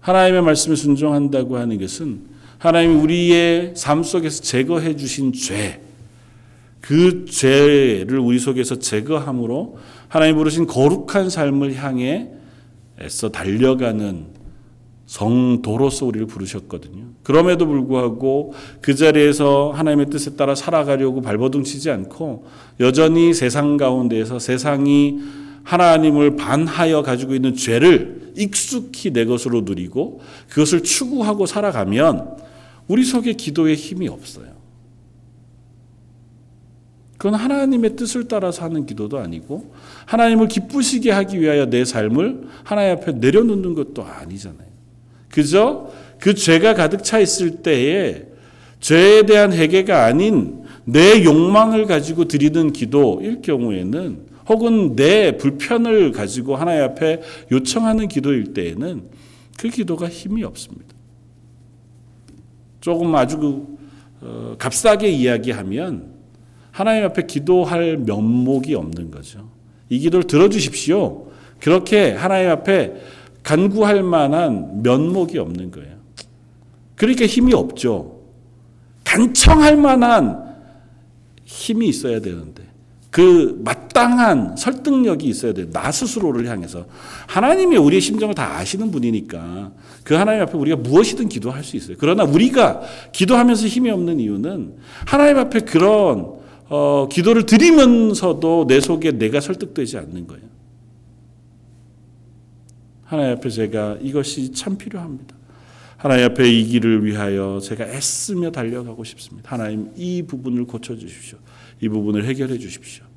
하나님의 0.00 0.42
말씀에 0.42 0.74
순종한다고 0.74 1.56
하는 1.56 1.78
것은 1.78 2.20
하나님이 2.58 2.94
우리의 2.96 3.72
삶 3.74 4.02
속에서 4.02 4.42
제거해 4.42 4.96
주신 4.96 5.32
죄, 5.32 5.80
그 6.80 7.24
죄를 7.26 8.18
우리 8.18 8.38
속에서 8.38 8.78
제거함으로 8.78 9.78
하나님 10.08 10.36
부르신 10.36 10.66
거룩한 10.66 11.30
삶을 11.30 11.76
향해 11.76 12.28
애써 13.00 13.30
달려가는 13.30 14.40
성도로서 15.06 16.06
우리를 16.06 16.26
부르셨거든요. 16.26 17.04
그럼에도 17.22 17.66
불구하고 17.66 18.54
그 18.80 18.94
자리에서 18.94 19.72
하나님의 19.74 20.06
뜻에 20.06 20.36
따라 20.36 20.54
살아가려고 20.54 21.20
발버둥치지 21.20 21.90
않고 21.90 22.44
여전히 22.78 23.34
세상 23.34 23.76
가운데에서 23.76 24.38
세상이 24.38 25.18
하나님을 25.64 26.36
반하여 26.36 27.02
가지고 27.02 27.34
있는 27.34 27.54
죄를 27.54 28.32
익숙히 28.36 29.12
내 29.12 29.24
것으로 29.24 29.62
누리고 29.62 30.20
그것을 30.48 30.82
추구하고 30.82 31.46
살아가면 31.46 32.36
우리 32.88 33.04
속에 33.04 33.34
기도에 33.34 33.74
힘이 33.74 34.08
없어요. 34.08 34.60
그건 37.18 37.34
하나님의 37.34 37.96
뜻을 37.96 38.28
따라서 38.28 38.64
하는 38.64 38.86
기도도 38.86 39.18
아니고 39.18 39.74
하나님을 40.06 40.48
기쁘시게 40.48 41.10
하기 41.10 41.38
위하여 41.38 41.66
내 41.66 41.84
삶을 41.84 42.48
하나님 42.64 42.96
앞에 42.96 43.12
내려놓는 43.12 43.74
것도 43.74 44.02
아니잖아요. 44.02 44.70
그저 45.28 45.90
그 46.18 46.34
죄가 46.34 46.74
가득 46.74 47.04
차 47.04 47.18
있을 47.18 47.62
때에 47.62 48.24
죄에 48.80 49.26
대한 49.26 49.52
회개가 49.52 50.06
아닌 50.06 50.64
내 50.84 51.22
욕망을 51.22 51.84
가지고 51.84 52.24
드리는 52.24 52.72
기도일 52.72 53.42
경우에는 53.42 54.29
혹은 54.50 54.96
내 54.96 55.36
불편을 55.36 56.10
가지고 56.10 56.56
하나님 56.56 56.82
앞에 56.82 57.22
요청하는 57.52 58.08
기도일 58.08 58.52
때에는 58.52 59.04
그 59.56 59.68
기도가 59.68 60.08
힘이 60.08 60.42
없습니다. 60.42 60.88
조금 62.80 63.14
아주 63.14 63.68
어, 64.20 64.56
값싸게 64.58 65.08
이야기하면 65.08 66.14
하나님 66.72 67.04
앞에 67.04 67.26
기도할 67.26 67.98
면목이 67.98 68.74
없는 68.74 69.12
거죠. 69.12 69.48
이 69.88 70.00
기도를 70.00 70.26
들어주십시오. 70.26 71.28
그렇게 71.60 72.10
하나님 72.10 72.50
앞에 72.50 72.94
간구할 73.44 74.02
만한 74.02 74.82
면목이 74.82 75.38
없는 75.38 75.70
거예요. 75.70 75.94
그러니까 76.96 77.24
힘이 77.26 77.54
없죠. 77.54 78.20
간청할 79.04 79.76
만한 79.76 80.56
힘이 81.44 81.88
있어야 81.88 82.20
되는데 82.20 82.64
그 83.10 83.60
마땅한 83.90 84.56
설득력이 84.56 85.26
있어야 85.26 85.52
돼요. 85.52 85.68
나 85.70 85.90
스스로를 85.90 86.48
향해서 86.48 86.86
하나님이 87.26 87.76
우리의 87.76 88.00
심정을 88.00 88.34
다 88.34 88.56
아시는 88.56 88.90
분이니까 88.90 89.72
그 90.04 90.14
하나님 90.14 90.42
앞에 90.42 90.56
우리가 90.56 90.76
무엇이든 90.76 91.28
기도할 91.28 91.62
수 91.62 91.76
있어요. 91.76 91.96
그러나 91.98 92.24
우리가 92.24 92.80
기도하면서 93.12 93.66
힘이 93.66 93.90
없는 93.90 94.20
이유는 94.20 94.76
하나님 95.06 95.38
앞에 95.38 95.60
그런 95.60 96.40
어, 96.68 97.08
기도를 97.10 97.46
드리면서도 97.46 98.66
내 98.68 98.80
속에 98.80 99.12
내가 99.12 99.40
설득되지 99.40 99.98
않는 99.98 100.26
거예요. 100.26 100.44
하나님 103.04 103.36
앞에 103.36 103.50
제가 103.50 103.98
이것이 104.00 104.52
참 104.52 104.78
필요합니다. 104.78 105.34
하나님 105.96 106.26
앞에 106.26 106.48
이 106.48 106.64
길을 106.64 107.04
위하여 107.04 107.58
제가 107.60 107.86
애쓰며 107.86 108.52
달려가고 108.52 109.02
싶습니다. 109.02 109.50
하나님 109.52 109.90
이 109.96 110.22
부분을 110.22 110.64
고쳐 110.64 110.96
주십시오. 110.96 111.38
이 111.82 111.88
부분을 111.88 112.24
해결해 112.24 112.56
주십시오. 112.56 113.09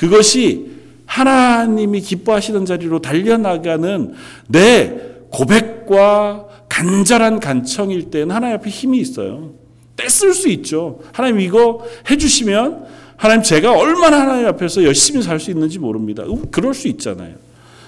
그것이 0.00 0.70
하나님이 1.04 2.00
기뻐하시는 2.00 2.64
자리로 2.64 3.02
달려나가는 3.02 4.14
내 4.48 4.98
고백과 5.28 6.46
간절한 6.70 7.38
간청일 7.40 8.10
때는 8.10 8.34
하나님 8.34 8.56
앞에 8.56 8.70
힘이 8.70 8.98
있어요. 9.00 9.52
떼쓸 9.98 10.32
수 10.32 10.48
있죠. 10.48 11.00
하나님 11.12 11.40
이거 11.40 11.84
해주시면 12.10 12.86
하나님 13.18 13.42
제가 13.42 13.76
얼마나 13.76 14.22
하나님 14.22 14.46
앞에서 14.46 14.84
열심히 14.84 15.20
살 15.20 15.38
수 15.38 15.50
있는지 15.50 15.78
모릅니다. 15.78 16.24
그럴 16.50 16.72
수 16.72 16.88
있잖아요. 16.88 17.34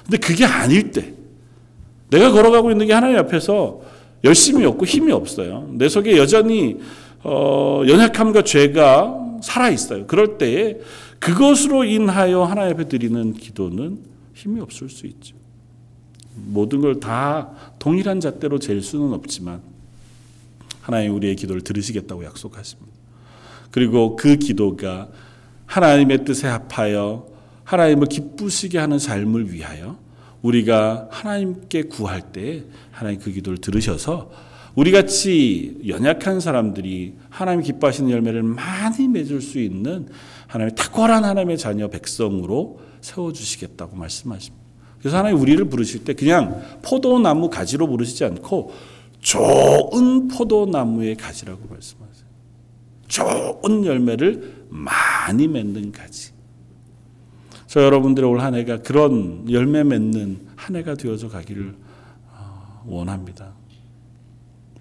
근데 0.04 0.18
그게 0.18 0.44
아닐 0.44 0.90
때 0.90 1.14
내가 2.10 2.30
걸어가고 2.30 2.70
있는 2.70 2.86
게 2.88 2.92
하나님 2.92 3.16
앞에서 3.16 3.80
열심히 4.22 4.66
없고 4.66 4.84
힘이 4.84 5.12
없어요. 5.12 5.66
내 5.70 5.88
속에 5.88 6.18
여전히 6.18 6.76
어, 7.22 7.82
연약함과 7.88 8.42
죄가 8.42 9.16
살아 9.42 9.70
있어요. 9.70 10.06
그럴 10.06 10.36
때에 10.36 10.76
그것으로 11.22 11.84
인하여 11.84 12.42
하나님 12.42 12.74
앞에 12.74 12.88
드리는 12.88 13.32
기도는 13.32 14.00
힘이 14.34 14.60
없을 14.60 14.88
수 14.88 15.06
있죠. 15.06 15.36
모든 16.34 16.80
걸 16.80 16.98
다 16.98 17.50
동일한 17.78 18.18
잣대로 18.18 18.58
잴 18.58 18.80
수는 18.82 19.12
없지만 19.12 19.60
하나님 20.80 21.14
우리의 21.14 21.36
기도를 21.36 21.62
들으시겠다고 21.62 22.24
약속하십니다. 22.24 22.90
그리고 23.70 24.16
그 24.16 24.36
기도가 24.36 25.08
하나님의 25.66 26.24
뜻에 26.24 26.48
합하여 26.48 27.26
하나님을 27.64 28.08
기쁘시게 28.08 28.78
하는 28.78 28.98
삶을 28.98 29.52
위하여 29.52 29.98
우리가 30.42 31.08
하나님께 31.12 31.84
구할 31.84 32.32
때 32.32 32.64
하나님 32.90 33.20
그 33.20 33.30
기도를 33.30 33.58
들으셔서 33.58 34.30
우리 34.74 34.90
같이 34.90 35.80
연약한 35.86 36.40
사람들이 36.40 37.14
하나님 37.30 37.62
기뻐하시는 37.62 38.10
열매를 38.10 38.42
많이 38.42 39.06
맺을 39.06 39.40
수 39.40 39.60
있는 39.60 40.08
하나님의 40.52 40.74
탁월한 40.76 41.24
하나님의 41.24 41.56
자녀 41.56 41.88
백성으로 41.88 42.80
세워 43.00 43.32
주시겠다고 43.32 43.96
말씀하십니다. 43.96 44.62
그래서 44.98 45.16
하나님 45.16 45.40
우리를 45.40 45.64
부르실 45.64 46.04
때 46.04 46.12
그냥 46.12 46.62
포도나무 46.82 47.48
가지로 47.48 47.86
부르시지 47.88 48.24
않고 48.24 48.72
좋은 49.20 50.28
포도나무의 50.28 51.16
가지라고 51.16 51.66
말씀하세요. 51.68 52.26
좋은 53.08 53.86
열매를 53.86 54.66
많이 54.68 55.48
맺는 55.48 55.90
가지. 55.92 56.32
저 57.66 57.82
여러분들의 57.82 58.28
올 58.28 58.40
한 58.40 58.54
해가 58.54 58.82
그런 58.82 59.50
열매 59.50 59.82
맺는 59.82 60.48
한 60.56 60.76
해가 60.76 60.94
되어져 60.94 61.28
가기를 61.30 61.74
어, 62.34 62.82
원합니다. 62.86 63.54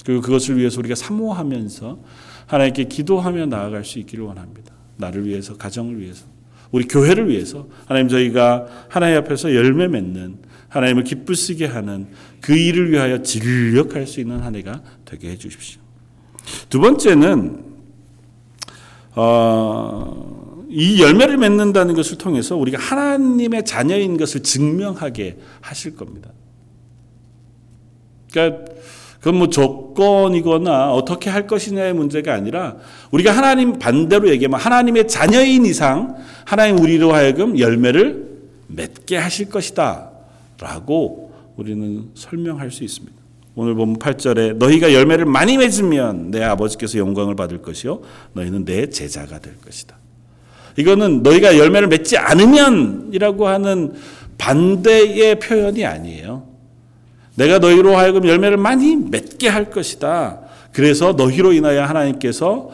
그리고 0.04 0.22
그것을 0.22 0.58
위해서 0.58 0.80
우리가 0.80 0.96
사모하면서 0.96 2.00
하나님께 2.48 2.86
기도하며 2.86 3.46
나아갈 3.46 3.86
수 3.86 4.00
있기를 4.00 4.26
원합니다. 4.26 4.81
나를 5.02 5.26
위해서, 5.26 5.58
가정을 5.58 6.00
위해서, 6.00 6.26
우리 6.72 6.88
교회를 6.88 7.30
위해서 7.30 7.68
하나님 7.86 8.08
저희가 8.08 8.88
하나님 8.88 9.18
앞에서 9.18 9.54
열매 9.54 9.88
맺는 9.88 10.38
하나님을 10.70 11.04
기쁘시게 11.04 11.66
하는 11.66 12.08
그 12.40 12.56
일을 12.56 12.92
위하여 12.92 13.22
진력할 13.22 14.08
수 14.08 14.22
있는 14.22 14.40
한 14.40 14.56
해가 14.56 14.82
되게 15.04 15.32
해 15.32 15.38
주십시오. 15.38 15.82
두 16.70 16.80
번째는 16.80 17.66
어, 19.16 20.66
이 20.70 21.02
열매를 21.02 21.38
맺는다는 21.38 21.94
것을 21.94 22.18
통해서 22.18 22.56
우리가 22.56 22.80
하나님의 22.80 23.66
자녀인 23.66 24.16
것을 24.16 24.42
증명하게 24.42 25.38
하실 25.60 25.98
겁니다. 25.98 26.32
그러니까 28.32 28.72
그건 29.22 29.36
뭐 29.38 29.50
조건이거나 29.50 30.92
어떻게 30.94 31.30
할 31.30 31.46
것이냐의 31.46 31.94
문제가 31.94 32.34
아니라 32.34 32.78
우리가 33.12 33.32
하나님 33.32 33.78
반대로 33.78 34.30
얘기하면 34.30 34.60
하나님의 34.60 35.08
자녀인 35.08 35.64
이상 35.64 36.16
하나님 36.44 36.80
우리로 36.80 37.14
하여금 37.14 37.58
열매를 37.58 38.32
맺게 38.68 39.18
하실 39.18 39.50
것이다. 39.50 40.10
라고 40.60 41.32
우리는 41.56 42.10
설명할 42.16 42.72
수 42.72 42.84
있습니다. 42.84 43.16
오늘 43.54 43.76
보면 43.76 44.00
8절에 44.00 44.56
너희가 44.56 44.92
열매를 44.92 45.26
많이 45.26 45.56
맺으면 45.58 46.32
내 46.32 46.42
아버지께서 46.42 46.98
영광을 46.98 47.36
받을 47.36 47.62
것이요 47.62 48.02
너희는 48.34 48.66
내 48.66 48.90
제자가 48.90 49.38
될 49.40 49.56
것이다. 49.64 49.98
이거는 50.78 51.22
너희가 51.22 51.60
열매를 51.60 51.90
맺지 51.90 52.18
않으면이라고 52.18 53.48
하는 53.48 53.94
반대의 54.40 55.38
표현이 55.40 55.86
아니에요. 55.86 56.51
내가 57.42 57.58
너희로 57.58 57.98
하여금 57.98 58.28
열매를 58.28 58.58
많이 58.58 58.96
맺게 58.96 59.48
할 59.48 59.72
것이다. 59.72 60.42
그래서 60.74 61.14
너희로 61.14 61.54
인하여 61.54 61.84
하나님께서 61.84 62.70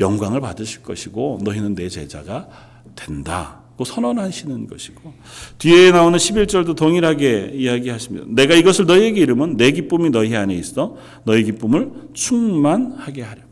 영광을 0.00 0.40
받으실 0.40 0.82
것이고 0.82 1.38
너희는 1.44 1.76
내 1.76 1.88
제자가 1.88 2.48
된다. 2.96 3.60
선언하시는 3.80 4.66
것이고 4.66 5.14
뒤에 5.58 5.92
나오는 5.92 6.18
11절도 6.18 6.74
동일하게 6.74 7.52
이야기하십니다. 7.54 8.26
내가 8.28 8.56
이것을 8.56 8.86
너희에게 8.86 9.20
이르면 9.20 9.56
내 9.56 9.70
기쁨이 9.70 10.10
너희 10.10 10.34
안에 10.34 10.52
있어 10.54 10.96
너희 11.22 11.44
기쁨을 11.44 11.92
충만하게 12.12 13.22
하려. 13.22 13.42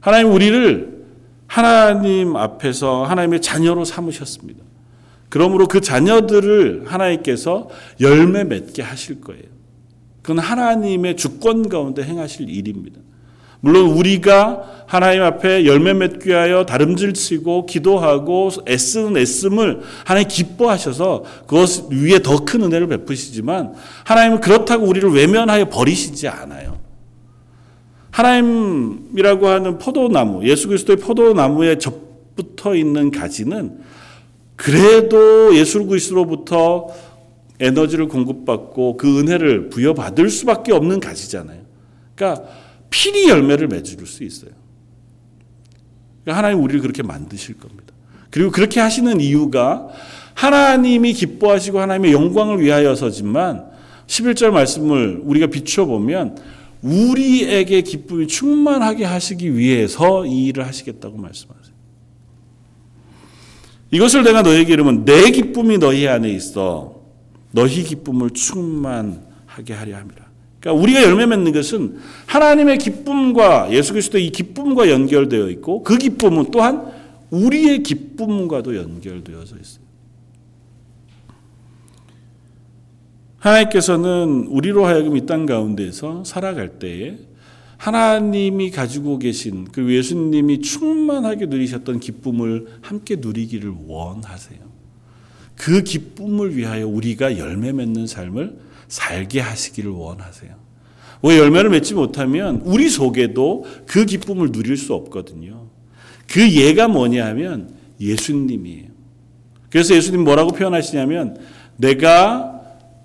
하나님 0.00 0.32
우리를 0.32 1.04
하나님 1.46 2.34
앞에서 2.34 3.04
하나님의 3.04 3.40
자녀로 3.40 3.84
삼으셨습니다. 3.84 4.64
그러므로 5.30 5.68
그 5.68 5.80
자녀들을 5.80 6.84
하나님께서 6.86 7.68
열매 8.00 8.44
맺게 8.44 8.82
하실 8.82 9.20
거예요. 9.20 9.44
그건 10.20 10.38
하나님의 10.40 11.16
주권 11.16 11.68
가운데 11.68 12.02
행하실 12.02 12.50
일입니다. 12.50 13.00
물론 13.60 13.90
우리가 13.90 14.84
하나님 14.86 15.22
앞에 15.22 15.66
열매 15.66 15.92
맺기 15.92 16.30
위하여 16.30 16.66
다름질치고 16.66 17.66
기도하고 17.66 18.50
애쓰는 18.68 19.16
애씀을 19.16 19.82
하나님 20.04 20.28
기뻐하셔서 20.28 21.24
그것 21.46 21.88
위에 21.90 22.20
더 22.20 22.44
큰 22.44 22.62
은혜를 22.62 22.88
베푸시지만 22.88 23.74
하나님은 24.04 24.40
그렇다고 24.40 24.84
우리를 24.86 25.10
외면하여 25.10 25.68
버리시지 25.68 26.26
않아요. 26.26 26.80
하나님이라고 28.10 29.46
하는 29.46 29.78
포도나무, 29.78 30.44
예수 30.48 30.66
그리스도의 30.66 30.96
포도나무에 30.96 31.78
접붙어 31.78 32.74
있는 32.74 33.10
가지는 33.10 33.78
그래도 34.60 35.56
예수 35.56 35.86
그리스도로부터 35.86 36.88
에너지를 37.60 38.08
공급받고 38.08 38.98
그 38.98 39.18
은혜를 39.18 39.70
부여받을 39.70 40.28
수밖에 40.28 40.72
없는 40.72 41.00
가지잖아요. 41.00 41.62
그러니까 42.14 42.46
필히 42.90 43.28
열매를 43.30 43.68
맺을 43.68 44.06
수 44.06 44.22
있어요. 44.22 44.50
그러니까 46.22 46.38
하나님 46.38 46.62
우리를 46.62 46.80
그렇게 46.82 47.02
만드실 47.02 47.58
겁니다. 47.58 47.94
그리고 48.30 48.50
그렇게 48.50 48.80
하시는 48.80 49.18
이유가 49.20 49.88
하나님이 50.34 51.14
기뻐하시고 51.14 51.80
하나님의 51.80 52.12
영광을 52.12 52.60
위하여서지만 52.60 53.64
11절 54.06 54.50
말씀을 54.50 55.22
우리가 55.24 55.46
비추어 55.46 55.86
보면 55.86 56.36
우리에게 56.82 57.80
기쁨이 57.80 58.26
충만하게 58.26 59.04
하시기 59.04 59.56
위해서 59.56 60.26
이 60.26 60.46
일을 60.46 60.66
하시겠다고 60.66 61.16
말씀하세요. 61.16 61.69
이것을 63.90 64.22
내가 64.22 64.42
너에게 64.42 64.72
이르면 64.72 65.04
내 65.04 65.30
기쁨이 65.30 65.78
너희 65.78 66.06
안에 66.06 66.30
있어 66.30 67.00
너희 67.52 67.82
기쁨을 67.82 68.30
충만하게 68.30 69.74
하려 69.74 69.96
함이라. 69.96 70.30
그러니까 70.60 70.82
우리가 70.82 71.02
열매 71.02 71.26
맺는 71.26 71.52
것은 71.52 71.98
하나님의 72.26 72.78
기쁨과 72.78 73.72
예수 73.72 73.92
그리스도의 73.92 74.26
이 74.26 74.30
기쁨과 74.30 74.90
연결되어 74.90 75.48
있고 75.50 75.82
그 75.82 75.96
기쁨은 75.96 76.50
또한 76.50 76.92
우리의 77.30 77.82
기쁨과도 77.82 78.76
연결되어져 78.76 79.56
있어요. 79.56 79.80
하나님께서는 83.38 84.46
우리로 84.50 84.84
하여금 84.84 85.16
이 85.16 85.24
땅 85.26 85.46
가운데서 85.46 86.24
살아갈 86.24 86.78
때에 86.78 87.18
하나님이 87.80 88.70
가지고 88.70 89.18
계신 89.18 89.64
그 89.64 89.90
예수님이 89.90 90.60
충만하게 90.60 91.46
누리셨던 91.46 92.00
기쁨을 92.00 92.66
함께 92.82 93.16
누리기를 93.16 93.72
원하세요. 93.86 94.58
그 95.56 95.82
기쁨을 95.82 96.56
위하여 96.56 96.86
우리가 96.86 97.38
열매 97.38 97.72
맺는 97.72 98.06
삶을 98.06 98.58
살게 98.88 99.40
하시기를 99.40 99.90
원하세요. 99.90 100.54
왜 101.22 101.38
열매를 101.38 101.70
맺지 101.70 101.94
못하면 101.94 102.60
우리 102.66 102.90
속에도 102.90 103.64
그 103.86 104.04
기쁨을 104.04 104.52
누릴 104.52 104.76
수 104.76 104.92
없거든요. 104.92 105.68
그 106.30 106.52
예가 106.52 106.88
뭐냐 106.88 107.24
하면 107.28 107.72
예수님이에요. 107.98 108.88
그래서 109.70 109.94
예수님 109.94 110.22
뭐라고 110.24 110.52
표현하시냐면 110.52 111.38
내가 111.78 112.49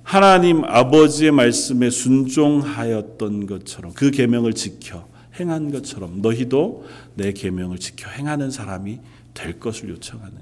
하나님 0.06 0.64
아버지의 0.64 1.32
말씀에 1.32 1.90
순종하였던 1.90 3.48
것처럼 3.48 3.92
그 3.94 4.12
계명을 4.12 4.54
지켜 4.54 5.08
행한 5.40 5.72
것처럼 5.72 6.22
너희도 6.22 6.86
내 7.16 7.34
계명을 7.34 7.80
지켜 7.80 8.10
행하는 8.12 8.52
사람이 8.52 9.00
될 9.34 9.60
것을 9.60 9.90
요청하는 9.90 10.38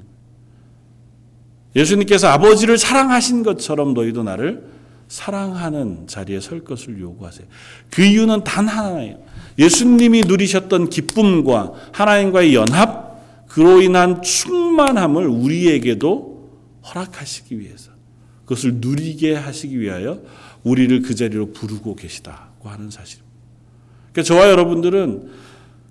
예수님께서 1.77 2.27
아버지를 2.27 2.77
사랑하신 2.77 3.43
것처럼 3.43 3.93
너희도 3.93 4.24
나를 4.24 4.67
사랑하는 5.08 6.08
자리에 6.08 6.41
설 6.41 6.65
것을 6.65 7.00
요구하세요. 7.00 7.48
그 7.89 8.03
이유는 8.03 8.43
단 8.43 8.67
하나예요. 8.67 9.17
예수님이 9.58 10.22
누리셨던 10.27 10.89
기쁨과 10.89 11.72
하나님과의 11.93 12.53
연합, 12.53 13.48
그로 13.48 13.82
인한 13.82 14.22
충만함을 14.22 15.25
우리에게도 15.27 16.51
허락하시기 16.84 17.60
위해서. 17.60 17.92
그것을 18.45 18.75
누리게 18.75 19.35
하시기 19.35 19.79
위하여 19.79 20.21
우리를 20.63 21.01
그 21.01 21.15
자리로 21.15 21.51
부르고 21.51 21.95
계시다고 21.95 22.69
하는 22.69 22.89
사실입니다. 22.89 23.31
그러니까 24.12 24.23
저와 24.23 24.50
여러분들은 24.50 25.29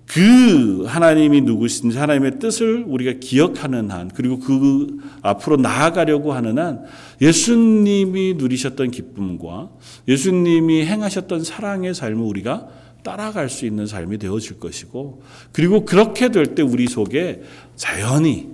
그 0.05 0.83
하나님이 0.85 1.41
누구신지 1.41 1.97
하나님의 1.97 2.39
뜻을 2.39 2.83
우리가 2.85 3.13
기억하는 3.19 3.89
한 3.89 4.09
그리고 4.13 4.39
그 4.39 4.99
앞으로 5.21 5.57
나아가려고 5.57 6.33
하는 6.33 6.59
한 6.59 6.83
예수님이 7.21 8.35
누리셨던 8.35 8.91
기쁨과 8.91 9.69
예수님이 10.07 10.85
행하셨던 10.85 11.43
사랑의 11.43 11.93
삶을 11.93 12.21
우리가 12.21 12.67
따라갈 13.03 13.49
수 13.49 13.65
있는 13.65 13.87
삶이 13.87 14.17
되어질 14.17 14.59
것이고 14.59 15.23
그리고 15.51 15.85
그렇게 15.85 16.29
될 16.29 16.55
때 16.55 16.61
우리 16.61 16.87
속에 16.87 17.41
자연히 17.75 18.49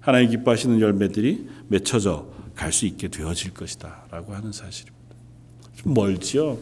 하나님 0.00 0.30
기뻐하시는 0.30 0.80
열매들이 0.80 1.46
맺혀져 1.68 2.26
갈 2.58 2.72
수 2.72 2.86
있게 2.86 3.06
되어질 3.06 3.54
것이다 3.54 4.06
라고 4.10 4.34
하는 4.34 4.50
사실입니다. 4.50 4.98
좀 5.76 5.94
멀지요. 5.94 6.58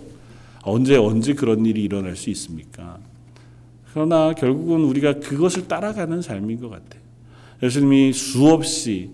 언제 0.62 0.96
언제 0.96 1.32
그런 1.32 1.64
일이 1.64 1.82
일어날 1.82 2.16
수 2.16 2.28
있습니까? 2.30 2.98
그러나 3.90 4.34
결국은 4.34 4.84
우리가 4.84 5.14
그것을 5.20 5.68
따라가는 5.68 6.20
삶인 6.20 6.60
것 6.60 6.68
같아요. 6.68 7.00
예수님이 7.62 8.12
수없이 8.12 9.10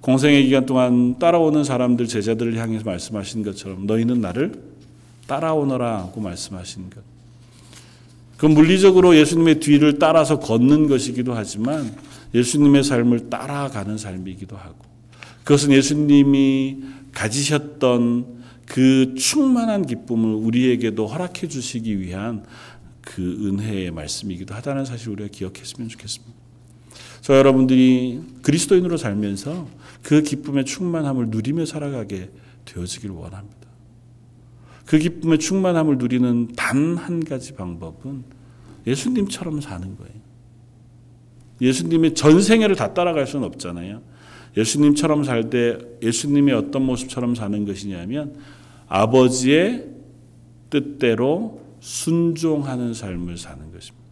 공생의 0.00 0.44
기간 0.44 0.66
동안 0.66 1.18
따라오는 1.20 1.62
사람들 1.62 2.08
제자들을 2.08 2.56
향해서 2.56 2.84
말씀하신 2.84 3.44
것처럼 3.44 3.86
너희는 3.86 4.20
나를 4.20 4.60
따라오너라 5.28 6.10
고 6.12 6.20
말씀하신 6.20 6.90
것. 6.90 7.00
그 8.36 8.46
물리적으로 8.46 9.16
예수님의 9.16 9.60
뒤를 9.60 10.00
따라서 10.00 10.40
걷는 10.40 10.88
것이기도 10.88 11.32
하지만 11.32 11.96
예수님의 12.34 12.82
삶을 12.82 13.30
따라가는 13.30 13.96
삶이기도 13.96 14.56
하고 14.56 14.93
그것은 15.44 15.72
예수님이 15.72 16.78
가지셨던 17.12 18.42
그 18.66 19.14
충만한 19.14 19.86
기쁨을 19.86 20.34
우리에게도 20.34 21.06
허락해 21.06 21.48
주시기 21.48 22.00
위한 22.00 22.44
그 23.02 23.22
은혜의 23.46 23.90
말씀이기도 23.90 24.54
하다는 24.54 24.86
사실 24.86 25.10
우리가 25.10 25.28
기억했으면 25.30 25.88
좋겠습니다. 25.90 26.34
저 27.20 27.36
여러분들이 27.36 28.20
그리스도인으로 28.42 28.96
살면서 28.96 29.68
그 30.02 30.22
기쁨의 30.22 30.64
충만함을 30.64 31.28
누리며 31.28 31.66
살아가게 31.66 32.30
되어지길 32.64 33.10
원합니다. 33.10 33.68
그 34.86 34.98
기쁨의 34.98 35.38
충만함을 35.38 35.98
누리는 35.98 36.48
단 36.56 36.96
한 36.96 37.24
가지 37.24 37.52
방법은 37.54 38.24
예수님처럼 38.86 39.60
사는 39.60 39.96
거예요. 39.96 40.14
예수님의 41.60 42.14
전 42.14 42.40
생애를 42.40 42.76
다 42.76 42.94
따라갈 42.94 43.26
수는 43.26 43.46
없잖아요. 43.46 44.02
예수님처럼 44.56 45.24
살 45.24 45.50
때 45.50 45.78
예수님이 46.02 46.52
어떤 46.52 46.82
모습처럼 46.86 47.34
사는 47.34 47.64
것이냐면 47.64 48.34
아버지의 48.88 49.86
뜻대로 50.70 51.60
순종하는 51.80 52.94
삶을 52.94 53.36
사는 53.36 53.58
것입니다. 53.72 54.04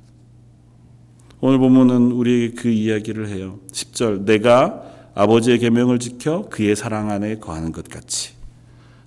오늘 1.40 1.58
보면은 1.58 2.12
우리에게 2.12 2.54
그 2.54 2.68
이야기를 2.68 3.28
해요. 3.28 3.58
10절 3.72 4.24
내가 4.24 5.10
아버지의 5.14 5.58
계명을 5.58 5.98
지켜 5.98 6.48
그의 6.48 6.76
사랑 6.76 7.10
안에 7.10 7.38
거하는 7.38 7.72
것 7.72 7.88
같이 7.88 8.34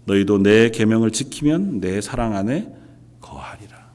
너희도 0.06 0.40
내 0.44 0.70
계명을 0.70 1.12
지키면 1.12 1.80
내 1.80 2.02
사랑 2.02 2.36
안에 2.36 2.72
거하리라. 3.22 3.86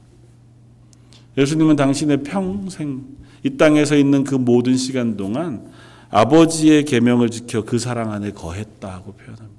예수님은 1.37 1.75
당신의 1.75 2.23
평생 2.23 3.03
이 3.43 3.57
땅에서 3.57 3.95
있는 3.95 4.23
그 4.23 4.35
모든 4.35 4.75
시간 4.75 5.15
동안 5.17 5.71
아버지의 6.11 6.83
계명을 6.83 7.29
지켜 7.29 7.63
그 7.63 7.79
사랑 7.79 8.11
안에 8.11 8.31
거했다고 8.31 9.13
표현합니다. 9.13 9.51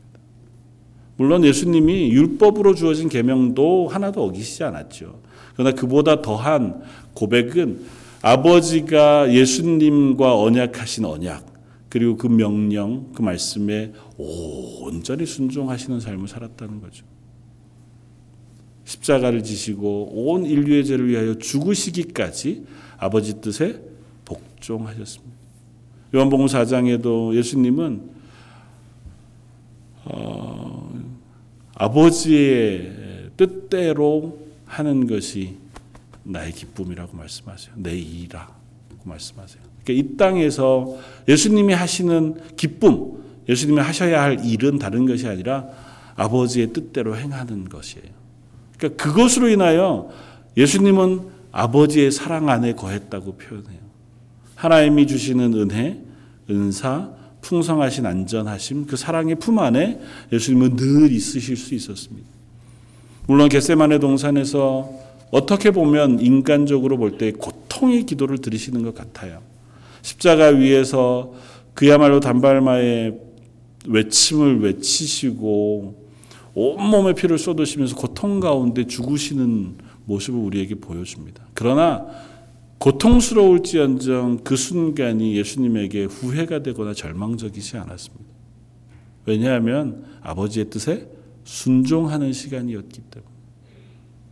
물론 1.17 1.45
예수님이 1.45 2.11
율법으로 2.11 2.75
주어진 2.75 3.09
계명도 3.09 3.89
하나도 3.89 4.25
어기시지 4.25 4.63
않았죠. 4.65 5.19
그러나 5.55 5.73
그보다 5.75 6.23
더한 6.23 6.83
고백은 7.15 7.85
아버지가 8.23 9.33
예수님과 9.33 10.39
언약하신 10.39 11.05
언약 11.05 11.47
그리고 11.89 12.17
그 12.17 12.27
명령 12.27 13.13
그 13.15 13.23
말씀에 13.23 13.93
온전히 14.17 15.27
순종하시는 15.27 16.01
삶을 16.01 16.29
살았다는 16.29 16.81
거죠. 16.81 17.05
십자가를 18.85 19.43
지시고 19.43 20.11
온 20.13 20.45
인류의 20.45 20.85
죄를 20.85 21.09
위하여 21.09 21.35
죽으시기까지 21.35 22.65
아버지 22.99 23.41
뜻에 23.41 23.81
복종하셨습니다. 24.25 25.32
요한복음 26.15 26.47
4장에도 26.47 27.35
예수님은 27.35 28.03
어, 30.05 30.93
아버지의 31.75 33.31
뜻대로 33.37 34.39
하는 34.67 35.07
것이 35.07 35.57
나의 36.23 36.53
기쁨이라고 36.53 37.17
말씀하세요. 37.17 37.75
내 37.77 37.97
일이라고 37.97 38.53
말씀하세요. 39.05 39.63
그러니까 39.85 40.11
이 40.11 40.17
땅에서 40.17 40.99
예수님이 41.29 41.73
하시는 41.73 42.37
기쁨, 42.57 43.23
예수님이 43.49 43.81
하셔야 43.81 44.23
할 44.23 44.45
일은 44.45 44.79
다른 44.79 45.07
것이 45.07 45.27
아니라 45.27 45.67
아버지의 46.15 46.73
뜻대로 46.73 47.17
행하는 47.17 47.69
것이에요. 47.69 48.07
그러니까 48.77 49.03
그것으로 49.03 49.49
인하여 49.49 50.11
예수님은 50.57 51.31
아버지의 51.53 52.11
사랑 52.13 52.49
안에 52.49 52.75
거했다고 52.75 53.37
표현해요. 53.37 53.82
하나님이 54.63 55.09
주시는 55.09 55.55
은혜, 55.55 56.01
은사, 56.49 57.11
풍성하신 57.41 58.07
안전하심, 58.07 58.87
그 58.87 58.97
사랑의 58.97 59.35
품 59.35 59.59
안에 59.59 59.99
예수님은 60.33 60.77
늘 60.77 61.11
있으실 61.11 61.57
수 61.57 61.75
있었습니다. 61.75 62.29
물론 63.27 63.49
겟세만의 63.49 63.99
동산에서 63.99 64.89
어떻게 65.33 65.73
보면 65.73 66.21
인간적으로 66.21 66.97
볼 66.97 67.19
때 67.19 67.33
고통의 67.33 68.07
기도를 68.07 68.39
드리시는 68.39 68.85
것 68.85 68.95
같아요. 68.95 69.41
십자가 70.03 70.47
위에서 70.47 71.33
그야말로 71.75 72.21
단발마의 72.21 73.19
외침을 73.89 74.61
외치시고 74.61 76.03
온몸에 76.55 77.15
피를 77.15 77.37
쏟으시면서 77.37 77.97
고통 77.97 78.39
가운데 78.39 78.87
죽으시는 78.87 79.75
모습을 80.05 80.39
우리에게 80.39 80.77
보여줍니다. 80.77 81.49
그러나 81.53 82.07
고통스러울지언정 82.83 84.41
그 84.43 84.57
순간이 84.57 85.37
예수님에게 85.37 86.05
후회가 86.05 86.65
되거나 86.65 86.93
절망적이지 86.95 87.77
않았습니다. 87.77 88.25
왜냐하면 89.25 90.05
아버지의 90.21 90.69
뜻에 90.69 91.09
순종하는 91.45 92.33
시간이었기 92.33 93.01
때문에. 93.03 93.33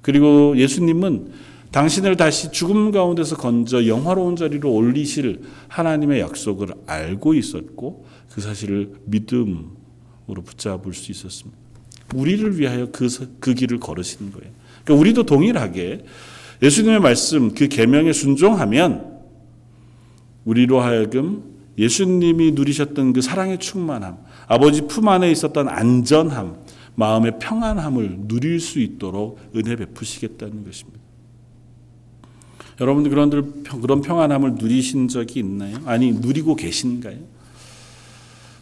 그리고 0.03 0.57
예수님은 0.57 1.31
당신을 1.71 2.17
다시 2.17 2.51
죽음 2.51 2.91
가운데서 2.91 3.37
건져 3.37 3.87
영화로운 3.87 4.35
자리로 4.35 4.73
올리실 4.73 5.43
하나님의 5.69 6.21
약속을 6.21 6.75
알고 6.87 7.35
있었고 7.35 8.05
그 8.33 8.41
사실을 8.41 8.95
믿음으로 9.05 10.43
붙잡을 10.45 10.93
수 10.93 11.13
있었습니다. 11.13 11.57
우리를 12.17 12.59
위하여 12.59 12.91
그, 12.91 13.07
그 13.39 13.55
길을 13.55 13.79
걸으시는 13.79 14.33
거예요. 14.33 14.51
그러니까 14.83 15.01
우리도 15.01 15.23
동일하게 15.23 16.05
예수님의 16.63 17.01
말씀 17.01 17.55
그 17.55 17.69
계명에 17.69 18.13
순종하면 18.13 19.21
우리로 20.45 20.81
하여금 20.81 21.45
예수님이 21.79 22.53
누리셨던 22.53 23.15
그 23.15 23.23
사랑의 23.23 23.59
충만함, 23.59 24.19
아버지 24.47 24.83
품 24.83 25.09
안에 25.09 25.31
있었던 25.31 25.69
안전함, 25.69 26.57
마음의 26.95 27.39
평안함을 27.39 28.29
누릴 28.29 28.61
수 28.61 28.81
있도록 28.81 29.39
은혜 29.57 29.77
베푸시겠다는 29.77 30.65
것입니다. 30.65 31.01
여러분들 32.81 33.11
그런들 33.11 33.45
그런 33.81 34.01
평안함을 34.01 34.55
누리신 34.55 35.09
적이 35.09 35.41
있나요? 35.41 35.79
아니 35.85 36.13
누리고 36.13 36.57
계신가요? 36.57 37.19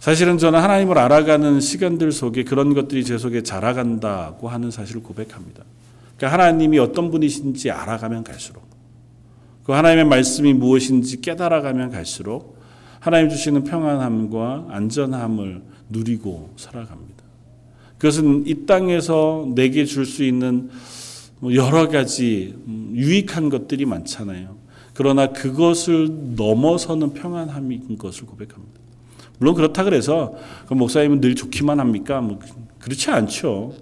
사실은 0.00 0.38
저는 0.38 0.60
하나님을 0.60 0.98
알아가는 0.98 1.60
시간들 1.60 2.12
속에 2.12 2.44
그런 2.44 2.74
것들이 2.74 3.04
제 3.04 3.18
속에 3.18 3.42
자라간다고 3.42 4.48
하는 4.48 4.70
사실을 4.70 5.02
고백합니다. 5.02 5.64
그러니까 6.18 6.32
하나님이 6.32 6.78
어떤 6.80 7.10
분이신지 7.10 7.70
알아가면 7.70 8.24
갈수록 8.24 8.68
그 9.64 9.72
하나님의 9.72 10.04
말씀이 10.06 10.52
무엇인지 10.52 11.20
깨달아가면 11.20 11.90
갈수록 11.90 12.58
하나님 13.00 13.30
주시는 13.30 13.64
평안함과 13.64 14.66
안전함을 14.70 15.62
누리고 15.88 16.50
살아갑니다. 16.56 17.22
그것은 17.98 18.46
이 18.46 18.66
땅에서 18.66 19.48
내게 19.54 19.84
줄 19.84 20.04
수 20.04 20.24
있는 20.24 20.70
뭐 21.40 21.54
여러 21.54 21.88
가지 21.88 22.56
유익한 22.94 23.48
것들이 23.48 23.84
많잖아요. 23.84 24.56
그러나 24.94 25.28
그것을 25.28 26.34
넘어서는 26.34 27.12
평안함인 27.12 27.98
것을 27.98 28.26
고백합니다. 28.26 28.80
물론 29.38 29.54
그렇다 29.54 29.84
그래서 29.84 30.34
그 30.66 30.74
목사님은 30.74 31.20
늘 31.20 31.36
좋기만 31.36 31.78
합니까? 31.78 32.20
뭐 32.20 32.40
그렇지 32.80 33.10
않죠. 33.10 33.74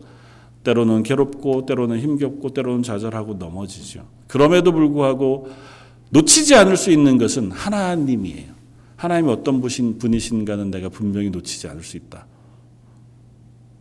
때로는 0.66 1.04
괴롭고 1.04 1.64
때로는 1.64 2.00
힘겹고 2.00 2.50
때로는 2.50 2.82
좌절하고 2.82 3.34
넘어지죠. 3.34 4.04
그럼에도 4.26 4.72
불구하고 4.72 5.48
놓치지 6.10 6.56
않을 6.56 6.76
수 6.76 6.90
있는 6.90 7.18
것은 7.18 7.52
하나님이에요. 7.52 8.56
하나님이 8.96 9.30
어떤 9.30 9.60
분이신가는 9.60 10.72
내가 10.72 10.88
분명히 10.88 11.30
놓치지 11.30 11.68
않을 11.68 11.84
수 11.84 11.96
있다. 11.96 12.26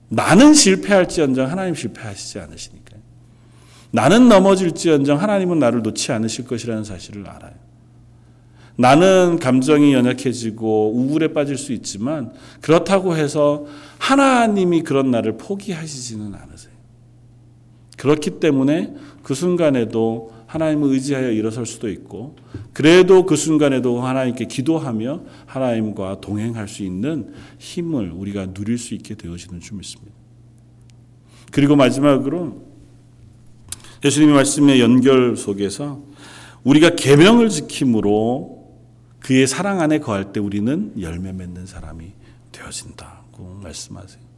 나는 0.09 0.53
실패할지언정 0.53 1.49
하나님 1.49 1.73
실패하시지 1.73 2.39
않으시니까요. 2.39 3.01
나는 3.89 4.29
넘어질지언정 4.29 5.19
하나님은 5.19 5.57
나를 5.57 5.81
놓지 5.81 6.11
않으실 6.11 6.45
것이라는 6.45 6.83
사실을 6.83 7.27
알아요. 7.27 7.53
나는 8.77 9.39
감정이 9.39 9.93
연약해지고 9.93 10.91
우울에 10.93 11.29
빠질 11.29 11.57
수 11.57 11.73
있지만 11.73 12.33
그렇다고 12.61 13.15
해서 13.15 13.65
하나님이 13.97 14.83
그런 14.83 15.09
나를 15.09 15.37
포기하시지는 15.37 16.35
않으세요. 16.35 16.74
그렇기 18.05 18.39
때문에 18.39 18.93
그 19.23 19.33
순간에도 19.33 20.31
하나님을 20.45 20.91
의지하여 20.91 21.31
일어설 21.31 21.65
수도 21.65 21.89
있고 21.89 22.35
그래도 22.71 23.25
그 23.25 23.35
순간에도 23.35 23.99
하나님께 23.99 24.45
기도하며 24.45 25.23
하나님과 25.47 26.21
동행할 26.21 26.67
수 26.67 26.83
있는 26.83 27.33
힘을 27.57 28.11
우리가 28.11 28.53
누릴 28.53 28.77
수 28.77 28.93
있게 28.93 29.15
되어지는 29.15 29.59
줄 29.59 29.77
믿습니다. 29.77 30.13
그리고 31.51 31.75
마지막으로 31.75 32.61
예수님의 34.03 34.35
말씀의 34.35 34.81
연결 34.81 35.35
속에서 35.35 36.03
우리가 36.63 36.91
계명을 36.91 37.49
지킴으로 37.49 38.69
그의 39.19 39.47
사랑 39.47 39.81
안에 39.81 39.97
거할 39.97 40.31
때 40.31 40.39
우리는 40.39 40.93
열매 41.01 41.33
맺는 41.33 41.65
사람이 41.65 42.11
되어진다고 42.51 43.61
말씀하세요. 43.63 44.34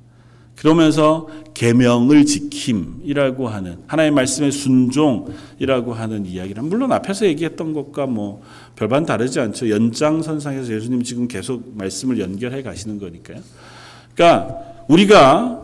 그러면서 0.57 1.27
계명을 1.53 2.25
지킴이라고 2.25 3.47
하는 3.47 3.77
하나님의 3.87 4.15
말씀의 4.15 4.51
순종이라고 4.51 5.93
하는 5.93 6.25
이야기를 6.25 6.63
물론 6.63 6.91
앞에서 6.91 7.25
얘기했던 7.27 7.73
것과 7.73 8.07
뭐 8.07 8.41
별반 8.75 9.05
다르지 9.05 9.39
않죠. 9.39 9.69
연장선상에서 9.69 10.73
예수님 10.73 11.03
지금 11.03 11.27
계속 11.27 11.77
말씀을 11.77 12.19
연결해 12.19 12.63
가시는 12.63 12.99
거니까요. 12.99 13.39
그러니까 14.15 14.57
우리가 14.87 15.61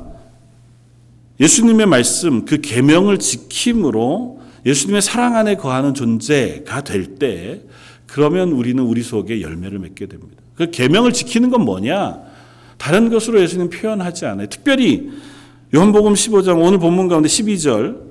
예수님의 1.39 1.87
말씀 1.87 2.45
그 2.45 2.61
계명을 2.61 3.17
지킴으로 3.17 4.41
예수님의 4.65 5.01
사랑 5.01 5.35
안에 5.35 5.55
거하는 5.55 5.93
존재가 5.93 6.83
될 6.83 7.15
때 7.17 7.61
그러면 8.05 8.51
우리는 8.51 8.81
우리 8.83 9.01
속에 9.01 9.41
열매를 9.41 9.79
맺게 9.79 10.05
됩니다. 10.05 10.39
그 10.53 10.69
계명을 10.69 11.13
지키는 11.13 11.49
건 11.49 11.65
뭐냐? 11.65 12.32
다른 12.83 13.09
것으로 13.09 13.39
예수님 13.39 13.69
표현하지 13.69 14.25
않아요. 14.25 14.47
특별히 14.47 15.09
요한복음 15.73 16.15
15장 16.15 16.61
오늘 16.61 16.79
본문 16.79 17.07
가운데 17.07 17.29
12절 17.29 18.01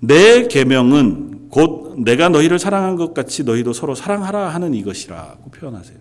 내 0.00 0.48
계명은 0.48 1.50
곧 1.50 1.94
내가 1.98 2.28
너희를 2.28 2.58
사랑한 2.58 2.96
것 2.96 3.14
같이 3.14 3.44
너희도 3.44 3.72
서로 3.72 3.94
사랑하라 3.94 4.48
하는 4.48 4.74
이것이라고 4.74 5.52
표현하세요. 5.52 5.96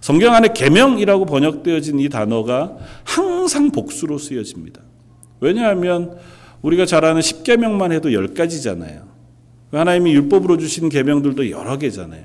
성경 0.00 0.34
안에 0.34 0.54
계명이라고 0.54 1.26
번역되어진 1.26 2.00
이 2.00 2.08
단어가 2.08 2.78
항상 3.04 3.70
복수로 3.70 4.16
쓰여집니다. 4.16 4.80
왜냐하면 5.40 6.16
우리가 6.62 6.86
잘 6.86 7.04
아는 7.04 7.20
10계명만 7.20 7.92
해도 7.92 8.08
10가지잖아요. 8.08 9.02
하나님이 9.70 10.14
율법으로 10.14 10.56
주신 10.56 10.88
계명들도 10.88 11.50
여러 11.50 11.76
개잖아요. 11.76 12.24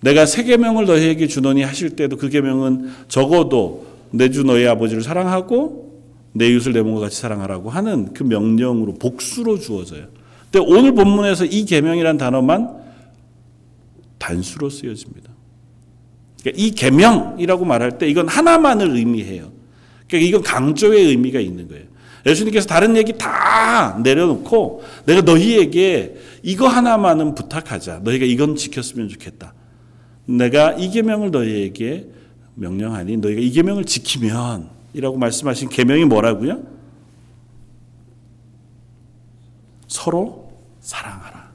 내가 0.00 0.26
세 0.26 0.44
계명을 0.44 0.84
너희에게 0.84 1.28
주노니 1.28 1.62
하실 1.62 1.96
때도 1.96 2.18
그 2.18 2.28
계명은 2.28 2.90
적어도 3.08 3.89
내 4.12 4.28
주 4.30 4.42
너희 4.44 4.66
아버지를 4.66 5.02
사랑하고 5.02 5.90
내 6.32 6.48
이웃을 6.48 6.72
내 6.72 6.82
몸과 6.82 7.00
같이 7.00 7.20
사랑하라고 7.20 7.70
하는 7.70 8.12
그 8.12 8.22
명령으로 8.22 8.94
복수로 8.94 9.58
주어져요. 9.58 10.06
근데 10.50 10.64
오늘 10.66 10.92
본문에서 10.94 11.44
이 11.46 11.64
계명이란 11.64 12.18
단어만 12.18 12.76
단수로 14.18 14.70
쓰여집니다. 14.70 15.30
그러니까 16.40 16.62
이 16.62 16.70
계명이라고 16.72 17.64
말할 17.64 17.98
때 17.98 18.08
이건 18.08 18.28
하나만을 18.28 18.96
의미해요. 18.96 19.52
그러니까 20.08 20.28
이건 20.28 20.42
강조의 20.42 21.06
의미가 21.06 21.40
있는 21.40 21.68
거예요. 21.68 21.84
예수님께서 22.26 22.66
다른 22.66 22.96
얘기 22.96 23.16
다 23.16 23.98
내려놓고 24.02 24.82
내가 25.06 25.22
너희에게 25.22 26.16
이거 26.42 26.68
하나만은 26.68 27.34
부탁하자. 27.34 28.00
너희가 28.04 28.26
이건 28.26 28.56
지켰으면 28.56 29.08
좋겠다. 29.08 29.54
내가 30.26 30.72
이 30.72 30.90
계명을 30.90 31.30
너희에게 31.30 32.08
명령하니 32.60 33.16
너희가 33.16 33.40
이 33.40 33.50
계명을 33.50 33.84
지키면 33.84 34.68
이라고 34.92 35.16
말씀하신 35.16 35.70
계명이 35.70 36.04
뭐라고요? 36.04 36.62
서로 39.88 40.52
사랑하라. 40.80 41.50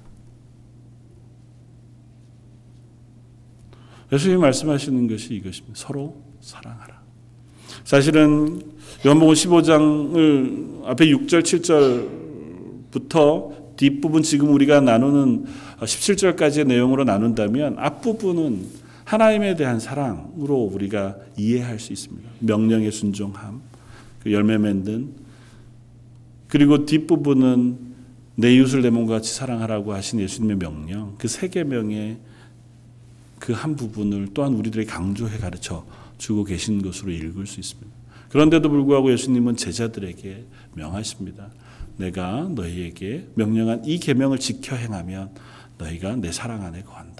예수님이 4.12 4.42
말씀하시는 4.42 5.08
것이 5.08 5.36
이것입니다. 5.36 5.74
서로 5.76 6.18
사랑하라. 6.42 7.02
사실은 7.84 8.62
요한복음 9.06 9.34
15장을 9.34 10.86
앞에 10.88 11.06
6절 11.06 11.44
7절부터 12.92 13.78
뒷부분 13.78 14.24
지금 14.24 14.52
우리가 14.54 14.82
나누는 14.82 15.46
17절까지의 15.80 16.66
내용으로 16.68 17.04
나눈다면 17.04 17.78
앞부분은 17.78 18.85
하나님에 19.06 19.56
대한 19.56 19.80
사랑으로 19.80 20.56
우리가 20.56 21.16
이해할 21.38 21.80
수 21.80 21.94
있습니다. 21.94 22.28
명령의 22.40 22.92
순종함, 22.92 23.62
그 24.22 24.32
열매 24.34 24.58
맺는 24.58 25.14
그리고 26.48 26.86
뒷부분은 26.86 27.96
내 28.36 28.54
이웃을 28.56 28.82
내 28.82 28.90
몸과 28.90 29.16
같이 29.16 29.34
사랑하라고 29.34 29.94
하신 29.94 30.20
예수님의 30.20 30.58
명령, 30.58 31.16
그 31.18 31.28
세 31.28 31.48
계명의 31.48 32.18
그 33.40 33.54
한 33.54 33.76
부분을 33.76 34.30
또한 34.34 34.54
우리들에게 34.54 34.90
강조해 34.90 35.38
가르쳐 35.38 35.86
주고 36.18 36.44
계신 36.44 36.82
것으로 36.82 37.12
읽을 37.12 37.46
수 37.46 37.60
있습니다. 37.60 37.92
그런데도 38.30 38.70
불구하고 38.70 39.12
예수님은 39.12 39.56
제자들에게 39.56 40.46
명하십니다. 40.74 41.50
내가 41.98 42.50
너희에게 42.50 43.28
명령한 43.36 43.86
이 43.86 44.00
계명을 44.00 44.40
지켜 44.40 44.76
행하면 44.76 45.30
너희가 45.78 46.16
내 46.16 46.32
사랑 46.32 46.64
안에 46.64 46.82
거한다. 46.82 47.15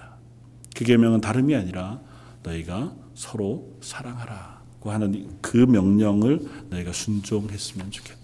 그 0.76 0.84
계명은 0.84 1.22
다름이 1.22 1.56
아니라 1.56 2.00
너희가 2.44 2.94
서로 3.16 3.78
사랑하라고 3.82 4.92
하는 4.92 5.28
그 5.42 5.58
명령을 5.58 6.42
너희가 6.70 6.92
순종했으면 6.92 7.90
좋겠다. 7.90 8.20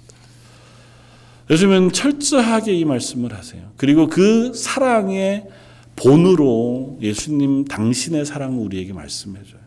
요즘은 1.49 1.91
철저하게 1.91 2.73
이 2.73 2.85
말씀을 2.85 3.33
하세요. 3.33 3.71
그리고 3.77 4.07
그 4.07 4.53
사랑의 4.53 5.47
본으로 5.95 6.97
예수님 7.01 7.65
당신의 7.65 8.25
사랑을 8.25 8.59
우리에게 8.59 8.93
말씀해 8.93 9.43
줘요. 9.43 9.61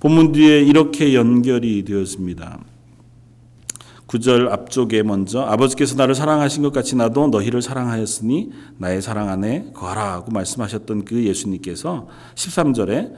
본문 0.00 0.32
뒤에 0.32 0.62
이렇게 0.62 1.14
연결이 1.14 1.84
되었습니다. 1.84 2.60
9절 4.08 4.50
앞쪽에 4.50 5.02
먼저 5.02 5.42
아버지께서 5.42 5.94
나를 5.94 6.14
사랑하신 6.14 6.62
것 6.62 6.72
같이 6.72 6.96
나도 6.96 7.28
너희를 7.28 7.60
사랑하였으니 7.60 8.50
나의 8.78 9.02
사랑 9.02 9.28
안에 9.28 9.70
거하라고 9.74 10.32
말씀하셨던 10.32 11.04
그 11.04 11.24
예수님께서 11.24 12.08
13절에 12.34 13.12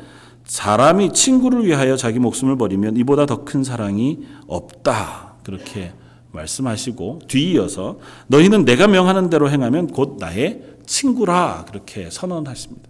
사람이 0.45 1.13
친구를 1.13 1.65
위하여 1.65 1.97
자기 1.97 2.19
목숨을 2.19 2.59
버리면 2.59 2.97
이보다 2.97 3.25
더 3.27 3.45
큰 3.45 3.63
사랑이 3.63 4.19
없다. 4.49 5.35
그렇게 5.45 5.93
말씀하시고 6.33 7.21
뒤이어서 7.29 7.99
너희는 8.27 8.65
내가 8.65 8.87
명하는 8.89 9.31
대로 9.31 9.49
행하면 9.49 9.89
곧 9.89 10.17
나의 10.19 10.63
친구라 10.87 11.67
그렇게 11.69 12.11
선언하십니다. 12.11 12.89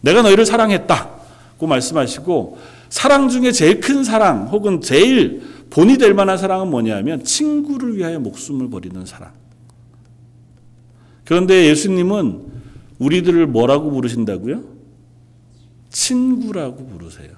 내가 0.00 0.22
너희를 0.22 0.46
사랑했다 0.46 1.10
고 1.58 1.66
말씀하시고 1.66 2.58
사랑 2.88 3.28
중에 3.28 3.52
제일 3.52 3.80
큰 3.80 4.04
사랑 4.04 4.48
혹은 4.48 4.80
제일 4.80 5.42
본이 5.72 5.96
될 5.96 6.12
만한 6.12 6.36
사랑은 6.36 6.68
뭐냐면 6.68 7.24
친구를 7.24 7.96
위하여 7.96 8.20
목숨을 8.20 8.68
버리는 8.68 9.06
사랑. 9.06 9.32
그런데 11.24 11.66
예수님은 11.70 12.42
우리들을 12.98 13.46
뭐라고 13.46 13.90
부르신다고요? 13.90 14.64
친구라고 15.88 16.86
부르세요. 16.88 17.30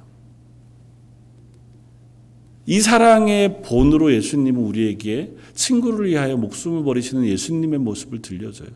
이 2.67 2.81
사랑의 2.81 3.63
본으로 3.63 4.13
예수님은 4.13 4.61
우리에게 4.61 5.37
친구를 5.55 6.09
위하여 6.09 6.37
목숨을 6.37 6.83
버리시는 6.83 7.27
예수님의 7.27 7.79
모습을 7.79 8.21
들려줘요. 8.21 8.71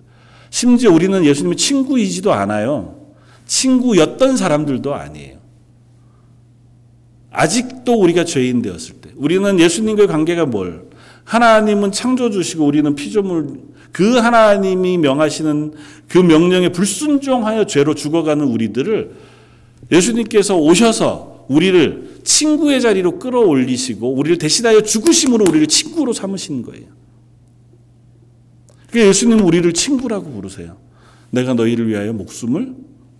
심지어 0.50 0.92
우리는 0.92 1.24
예수님의 1.24 1.56
친구이지도 1.56 2.32
않아요. 2.32 3.08
친구였던 3.46 4.36
사람들도 4.36 4.94
아니에요. 4.94 5.38
아직도 7.32 8.00
우리가 8.00 8.24
죄인 8.24 8.62
되었을 8.62 8.96
때, 8.96 8.97
우리는 9.18 9.58
예수님과의 9.60 10.08
관계가 10.08 10.46
뭘? 10.46 10.88
하나님은 11.24 11.92
창조주시고 11.92 12.64
우리는 12.64 12.94
피조물, 12.94 13.60
그 13.92 14.16
하나님이 14.16 14.98
명하시는 14.98 15.74
그 16.08 16.18
명령에 16.18 16.70
불순종하여 16.70 17.66
죄로 17.66 17.94
죽어가는 17.94 18.44
우리들을 18.44 19.10
예수님께서 19.90 20.56
오셔서 20.56 21.46
우리를 21.48 22.20
친구의 22.24 22.80
자리로 22.80 23.18
끌어올리시고 23.18 24.14
우리를 24.14 24.38
대신하여 24.38 24.82
죽으심으로 24.82 25.44
우리를 25.48 25.66
친구로 25.66 26.12
삼으신 26.12 26.62
거예요. 26.62 26.86
그 28.90 29.00
예수님은 29.00 29.44
우리를 29.44 29.70
친구라고 29.72 30.30
부르세요. 30.30 30.76
내가 31.30 31.54
너희를 31.54 31.88
위하여 31.88 32.12
목숨을 32.12 32.74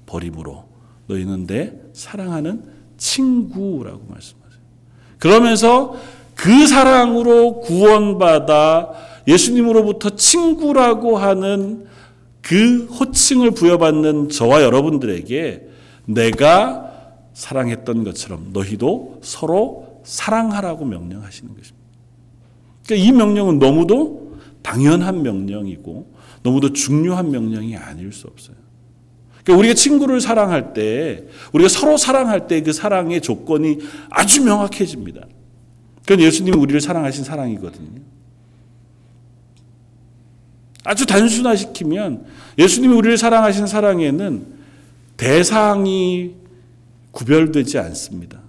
버림으로 0.06 0.64
너희는 1.08 1.46
내 1.46 1.74
사랑하는 1.92 2.62
친구라고 2.96 4.06
말씀하세요. 4.08 4.47
그러면서 5.18 5.96
그 6.34 6.66
사랑으로 6.66 7.60
구원받아 7.60 8.90
예수님으로부터 9.26 10.10
친구라고 10.10 11.18
하는 11.18 11.86
그 12.40 12.86
호칭을 12.86 13.50
부여받는 13.50 14.30
저와 14.30 14.62
여러분들에게 14.62 15.68
내가 16.06 16.88
사랑했던 17.34 18.04
것처럼 18.04 18.50
너희도 18.52 19.20
서로 19.22 20.00
사랑하라고 20.04 20.84
명령하시는 20.86 21.54
것입니다. 21.54 21.78
그러니까 22.86 23.06
이 23.06 23.12
명령은 23.12 23.58
너무도 23.58 24.38
당연한 24.62 25.22
명령이고 25.22 26.14
너무도 26.42 26.72
중요한 26.72 27.30
명령이 27.30 27.76
아닐 27.76 28.12
수 28.12 28.26
없어요. 28.26 28.56
그러니까 29.48 29.60
우리가 29.60 29.74
친구를 29.74 30.20
사랑할 30.20 30.74
때, 30.74 31.24
우리가 31.54 31.70
서로 31.70 31.96
사랑할 31.96 32.46
때 32.46 32.60
그 32.60 32.72
사랑의 32.74 33.22
조건이 33.22 33.78
아주 34.10 34.44
명확해집니다. 34.44 35.22
그건 36.02 36.20
예수님이 36.20 36.58
우리를 36.58 36.78
사랑하신 36.82 37.24
사랑이거든요. 37.24 38.02
아주 40.84 41.06
단순화시키면 41.06 42.26
예수님이 42.58 42.94
우리를 42.94 43.16
사랑하신 43.16 43.66
사랑에는 43.66 44.46
대상이 45.16 46.34
구별되지 47.12 47.78
않습니다. 47.78 48.40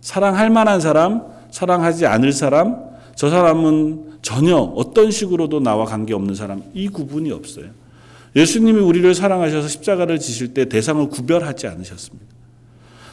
사랑할 0.00 0.50
만한 0.50 0.80
사람, 0.80 1.22
사랑하지 1.50 2.06
않을 2.06 2.32
사람, 2.32 2.76
저 3.16 3.28
사람은 3.28 4.18
전혀 4.22 4.56
어떤 4.56 5.10
식으로도 5.10 5.60
나와 5.60 5.84
관계없는 5.84 6.36
사람, 6.36 6.62
이 6.74 6.88
구분이 6.88 7.32
없어요. 7.32 7.70
예수님이 8.36 8.80
우리를 8.80 9.14
사랑하셔서 9.14 9.68
십자가를 9.68 10.18
지실 10.18 10.54
때 10.54 10.66
대상을 10.66 11.08
구별하지 11.08 11.66
않으셨습니다. 11.66 12.26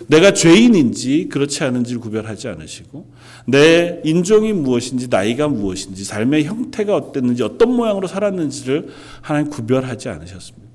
내가 0.07 0.33
죄인인지 0.33 1.29
그렇지 1.29 1.63
않은지를 1.63 1.99
구별하지 2.01 2.47
않으시고 2.49 3.07
내 3.47 4.01
인종이 4.03 4.53
무엇인지 4.53 5.07
나이가 5.07 5.47
무엇인지 5.47 6.03
삶의 6.03 6.43
형태가 6.45 6.95
어땠는지 6.95 7.43
어떤 7.43 7.73
모양으로 7.73 8.07
살았는지를 8.07 8.89
하나님 9.21 9.49
구별하지 9.49 10.09
않으셨습니다. 10.09 10.65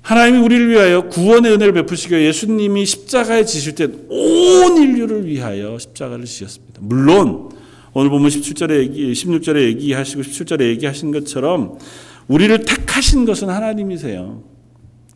하나님이 0.00 0.38
우리를 0.38 0.70
위하여 0.70 1.08
구원의 1.08 1.52
은혜를 1.52 1.74
베푸시기 1.74 2.14
위해 2.14 2.26
예수님이 2.26 2.84
십자가에 2.84 3.44
지실 3.44 3.74
때 3.76 3.86
온 4.08 4.76
인류를 4.76 5.26
위하여 5.26 5.78
십자가를 5.78 6.24
지셨습니다. 6.24 6.80
물론 6.82 7.50
오늘 7.94 8.10
보면 8.10 8.30
17절에 8.30 8.78
얘기, 8.78 9.12
16절에 9.12 9.62
얘기하시고 9.64 10.22
17절에 10.22 10.62
얘기하신 10.70 11.12
것처럼 11.12 11.78
우리를 12.26 12.64
택하신 12.64 13.24
것은 13.26 13.50
하나님이세요. 13.50 14.42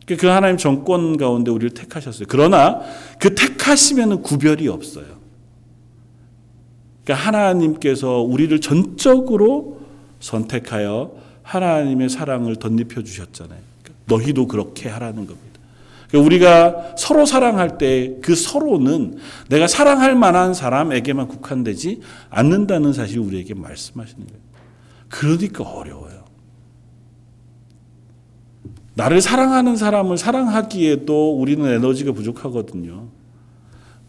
그 0.05 0.27
하나님 0.27 0.57
정권 0.57 1.17
가운데 1.17 1.51
우리를 1.51 1.71
택하셨어요. 1.71 2.25
그러나 2.29 2.81
그 3.19 3.33
택하심에는 3.35 4.21
구별이 4.21 4.67
없어요. 4.67 5.17
그러니까 7.03 7.27
하나님께서 7.27 8.21
우리를 8.21 8.59
전적으로 8.61 9.81
선택하여 10.19 11.11
하나님의 11.43 12.09
사랑을 12.09 12.57
덧입혀 12.57 13.03
주셨잖아요. 13.03 13.59
그러니까 13.81 14.03
너희도 14.05 14.47
그렇게 14.47 14.87
하라는 14.89 15.25
겁니다. 15.25 15.56
그러니까 16.09 16.25
우리가 16.25 16.95
서로 16.97 17.25
사랑할 17.25 17.77
때 17.77 18.17
그 18.21 18.35
서로는 18.35 19.17
내가 19.49 19.67
사랑할 19.67 20.15
만한 20.15 20.53
사람에게만 20.53 21.27
국한되지 21.27 22.01
않는다는 22.29 22.93
사실 22.93 23.19
우리에게 23.19 23.53
말씀하시는 23.53 24.25
거예요. 24.25 24.41
그러니까 25.09 25.63
어려워요. 25.63 26.25
나를 28.95 29.21
사랑하는 29.21 29.75
사람을 29.75 30.17
사랑하기에도 30.17 31.39
우리는 31.39 31.65
에너지가 31.65 32.11
부족하거든요. 32.13 33.07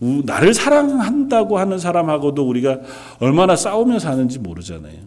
나를 0.00 0.54
사랑한다고 0.54 1.58
하는 1.58 1.78
사람하고도 1.78 2.48
우리가 2.48 2.80
얼마나 3.20 3.54
싸우며 3.54 3.98
사는지 3.98 4.38
모르잖아요. 4.38 4.98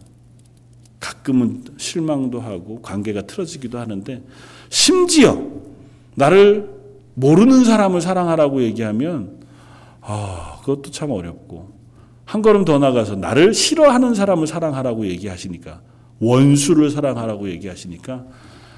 가끔은 1.00 1.64
실망도 1.76 2.40
하고 2.40 2.80
관계가 2.80 3.22
틀어지기도 3.22 3.78
하는데 3.78 4.22
심지어 4.68 5.42
나를 6.14 6.81
모르는 7.14 7.64
사람을 7.64 8.00
사랑하라고 8.00 8.62
얘기하면 8.62 9.40
아, 10.00 10.58
그것도 10.60 10.90
참 10.90 11.10
어렵고 11.10 11.72
한 12.24 12.42
걸음 12.42 12.64
더 12.64 12.78
나가서 12.78 13.16
나를 13.16 13.54
싫어하는 13.54 14.14
사람을 14.14 14.46
사랑하라고 14.46 15.06
얘기하시니까 15.06 15.82
원수를 16.20 16.90
사랑하라고 16.90 17.50
얘기하시니까 17.50 18.24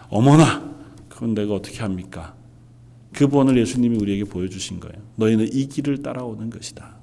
어머나 0.08 0.74
그건 1.08 1.34
내가 1.34 1.54
어떻게 1.54 1.80
합니까? 1.80 2.34
그 3.12 3.28
본을 3.28 3.56
예수님이 3.56 3.96
우리에게 3.96 4.24
보여주신 4.24 4.80
거예요. 4.80 4.96
너희는 5.16 5.48
이 5.52 5.68
길을 5.68 6.02
따라오는 6.02 6.50
것이다. 6.50 6.96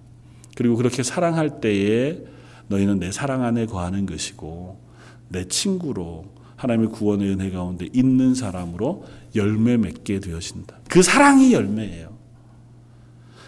그리고 0.55 0.75
그렇게 0.75 1.03
사랑할 1.03 1.61
때에 1.61 2.19
너희는 2.67 2.99
내 2.99 3.11
사랑 3.11 3.43
안에 3.43 3.65
거하는 3.65 4.05
것이고 4.05 4.77
내 5.29 5.47
친구로 5.47 6.25
하나님의 6.57 6.89
구원의 6.89 7.29
은혜 7.29 7.49
가운데 7.49 7.87
있는 7.93 8.35
사람으로 8.35 9.05
열매 9.35 9.77
맺게 9.77 10.19
되어진다. 10.19 10.79
그 10.89 11.01
사랑이 11.01 11.53
열매예요. 11.53 12.11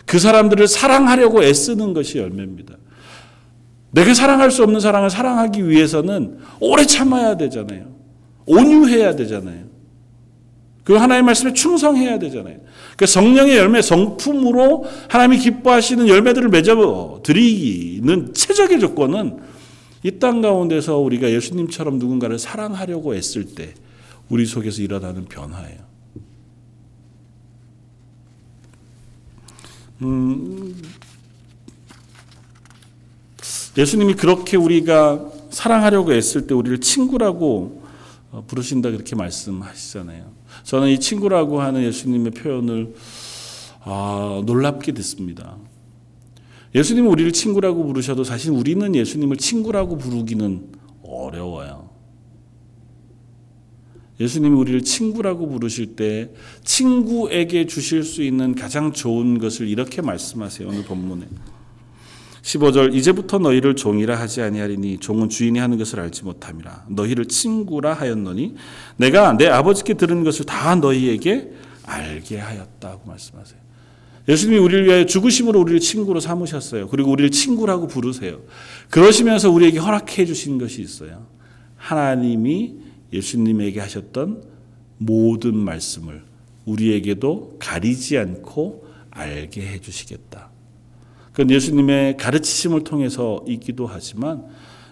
그 0.05 0.19
사람들을 0.19 0.67
사랑하려고 0.67 1.43
애쓰는 1.43 1.93
것이 1.93 2.17
열매입니다. 2.17 2.75
내가 3.91 4.13
사랑할 4.13 4.51
수 4.51 4.63
없는 4.63 4.79
사랑을 4.79 5.09
사랑하기 5.09 5.69
위해서는 5.69 6.39
오래 6.59 6.85
참아야 6.85 7.37
되잖아요. 7.37 7.85
온유해야 8.45 9.15
되잖아요. 9.15 9.63
그 10.83 10.93
하나님의 10.95 11.23
말씀에 11.23 11.53
충성해야 11.53 12.19
되잖아요. 12.19 12.57
그 12.97 13.05
성령의 13.05 13.55
열매, 13.55 13.81
성품으로 13.81 14.85
하나님이 15.07 15.39
기뻐하시는 15.41 16.07
열매들을 16.07 16.49
맺어 16.49 17.21
드리는 17.23 18.33
최적의 18.33 18.79
조건은 18.79 19.37
이 20.03 20.19
땅 20.19 20.41
가운데서 20.41 20.97
우리가 20.97 21.31
예수님처럼 21.31 21.97
누군가를 21.99 22.37
사랑하려고 22.37 23.15
애쓸 23.15 23.55
때 23.55 23.73
우리 24.33 24.47
속에서 24.47 24.81
일어나는 24.81 25.25
변화예요. 25.25 25.77
음, 30.01 30.75
예수님이 33.77 34.15
그렇게 34.15 34.57
우리가 34.57 35.23
사랑하려고 35.51 36.13
애쓸 36.13 36.47
때 36.47 36.55
우리를 36.55 36.81
친구라고 36.81 37.83
어, 38.31 38.43
부르신다 38.47 38.89
그렇게 38.89 39.15
말씀하시잖아요. 39.15 40.31
저는 40.63 40.89
이 40.89 40.99
친구라고 40.99 41.61
하는 41.61 41.83
예수님의 41.83 42.31
표현을 42.31 42.95
아, 43.81 44.41
놀랍게 44.47 44.93
듣습니다. 44.93 45.57
예수님은 46.73 47.07
우리를 47.07 47.31
친구라고 47.33 47.85
부르셔도 47.85 48.23
사실 48.23 48.49
우리는 48.49 48.95
예수님을 48.95 49.37
친구라고 49.37 49.99
부르기는 49.99 50.71
어려워요. 51.03 51.92
예수님이 54.19 54.55
우리를 54.55 54.81
친구라고 54.83 55.49
부르실 55.49 55.95
때 55.95 56.29
친구에게 56.63 57.65
주실 57.65 58.03
수 58.03 58.21
있는 58.21 58.55
가장 58.55 58.93
좋은 58.93 59.39
것을 59.39 59.67
이렇게 59.67 60.01
말씀하세요. 60.01 60.67
오늘 60.67 60.83
본문에. 60.83 61.27
15절 62.43 62.93
이제부터 62.93 63.39
너희를 63.39 63.75
종이라 63.75 64.19
하지 64.19 64.41
아니하리니 64.41 64.99
종은 64.99 65.29
주인이 65.29 65.57
하는 65.59 65.77
것을 65.77 66.01
알지 66.01 66.25
못함이라 66.25 66.87
너희를 66.89 67.27
친구라 67.27 67.93
하였노니 67.93 68.55
내가 68.97 69.37
내 69.37 69.47
아버지께 69.47 69.93
들은 69.93 70.25
것을 70.25 70.45
다 70.45 70.75
너희에게 70.75 71.53
알게 71.85 72.37
하였다고 72.39 73.07
말씀하세요. 73.07 73.63
예수님이 74.27 74.57
우리를 74.59 74.85
위하여 74.85 75.05
죽으심으로 75.05 75.59
우리를 75.59 75.79
친구로 75.79 76.19
삼으셨어요. 76.19 76.87
그리고 76.87 77.11
우리를 77.11 77.31
친구라고 77.31 77.87
부르세요. 77.87 78.41
그러시면서 78.89 79.49
우리에게 79.49 79.79
허락해 79.79 80.25
주신 80.25 80.57
것이 80.57 80.81
있어요. 80.81 81.25
하나님이 81.75 82.82
예수님에게 83.13 83.79
하셨던 83.79 84.43
모든 84.97 85.55
말씀을 85.55 86.23
우리에게도 86.65 87.57
가리지 87.59 88.17
않고 88.17 88.87
알게 89.11 89.61
해 89.61 89.79
주시겠다. 89.79 90.49
그건 91.31 91.49
예수님의 91.49 92.17
가르치심을 92.17 92.83
통해서 92.83 93.43
있기도 93.47 93.87
하지만 93.87 94.45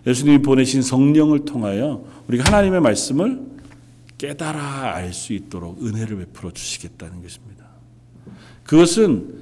예수님이 0.05 0.41
보내신 0.41 0.81
성령을 0.81 1.45
통하여 1.45 2.03
우리가 2.27 2.45
하나님의 2.45 2.81
말씀을 2.81 3.41
깨달아 4.17 4.95
알 4.95 5.13
수 5.13 5.34
있도록 5.34 5.84
은혜를 5.84 6.17
베풀어 6.17 6.51
주시겠다는 6.51 7.21
것입니다. 7.21 7.65
그것은 8.63 9.41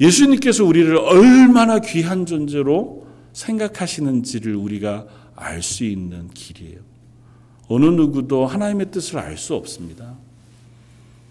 예수님께서 0.00 0.64
우리를 0.64 0.96
얼마나 0.96 1.80
귀한 1.80 2.24
존재로 2.24 3.06
생각하시는지를 3.32 4.54
우리가 4.54 5.06
알 5.34 5.62
수 5.62 5.84
있는 5.84 6.28
길이에요. 6.28 6.87
어느 7.68 7.84
누구도 7.86 8.46
하나님의 8.46 8.90
뜻을 8.90 9.18
알 9.18 9.36
수 9.36 9.54
없습니다. 9.54 10.14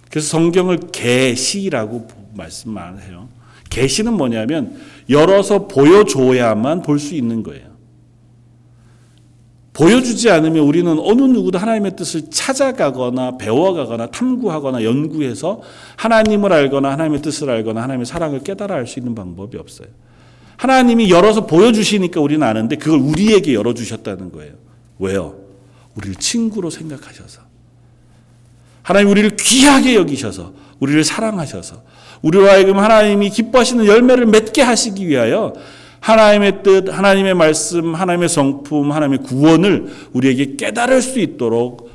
그래서 0.09 0.29
성경을 0.29 0.79
계시라고 0.91 2.07
말씀만 2.35 2.99
요 3.11 3.27
계시는 3.69 4.13
뭐냐면 4.13 4.77
열어서 5.09 5.67
보여줘야만 5.67 6.81
볼 6.83 6.99
수 6.99 7.15
있는 7.15 7.43
거예요. 7.43 7.67
보여주지 9.73 10.31
않으면 10.31 10.63
우리는 10.65 10.97
어느 10.99 11.21
누구도 11.21 11.59
하나님의 11.59 11.95
뜻을 11.95 12.31
찾아가거나 12.31 13.37
배워가거나 13.37 14.07
탐구하거나 14.07 14.83
연구해서 14.83 15.61
하나님을 15.97 16.51
알거나 16.51 16.91
하나님의 16.93 17.21
뜻을 17.21 17.49
알거나 17.51 17.83
하나님의 17.83 18.07
사랑을 18.07 18.39
깨달아 18.39 18.73
알 18.73 18.87
수 18.87 18.97
있는 18.99 19.13
방법이 19.13 19.55
없어요. 19.57 19.87
하나님이 20.57 21.11
열어서 21.11 21.45
보여주시니까 21.45 22.19
우리는 22.19 22.41
아는데 22.41 22.75
그걸 22.77 22.99
우리에게 22.99 23.53
열어주셨다는 23.53 24.31
거예요. 24.31 24.53
왜요? 24.97 25.35
우리를 25.97 26.15
친구로 26.15 26.69
생각하셔서. 26.69 27.41
하나님 28.83 29.09
우리를 29.09 29.35
귀하게 29.35 29.95
여기셔서, 29.95 30.53
우리를 30.79 31.03
사랑하셔서, 31.03 31.83
우리로 32.21 32.47
하여금 32.47 32.77
하나님이 32.79 33.29
기뻐하시는 33.29 33.85
열매를 33.85 34.25
맺게 34.27 34.61
하시기 34.61 35.07
위하여 35.07 35.53
하나님의 35.99 36.63
뜻, 36.63 36.89
하나님의 36.89 37.33
말씀, 37.33 37.95
하나님의 37.95 38.29
성품, 38.29 38.91
하나님의 38.91 39.23
구원을 39.23 39.87
우리에게 40.13 40.55
깨달을 40.55 41.01
수 41.01 41.19
있도록 41.19 41.91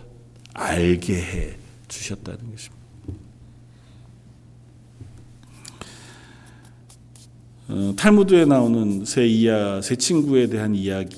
알게 0.55 1.15
해 1.15 1.55
주셨다는 1.89 2.39
것입니다. 2.51 2.83
어, 7.69 7.95
탈무드에 7.97 8.45
나오는 8.45 9.05
세 9.07 9.27
이야 9.27 9.81
세 9.81 9.97
친구에 9.97 10.49
대한 10.49 10.75
이야기가 10.75 11.17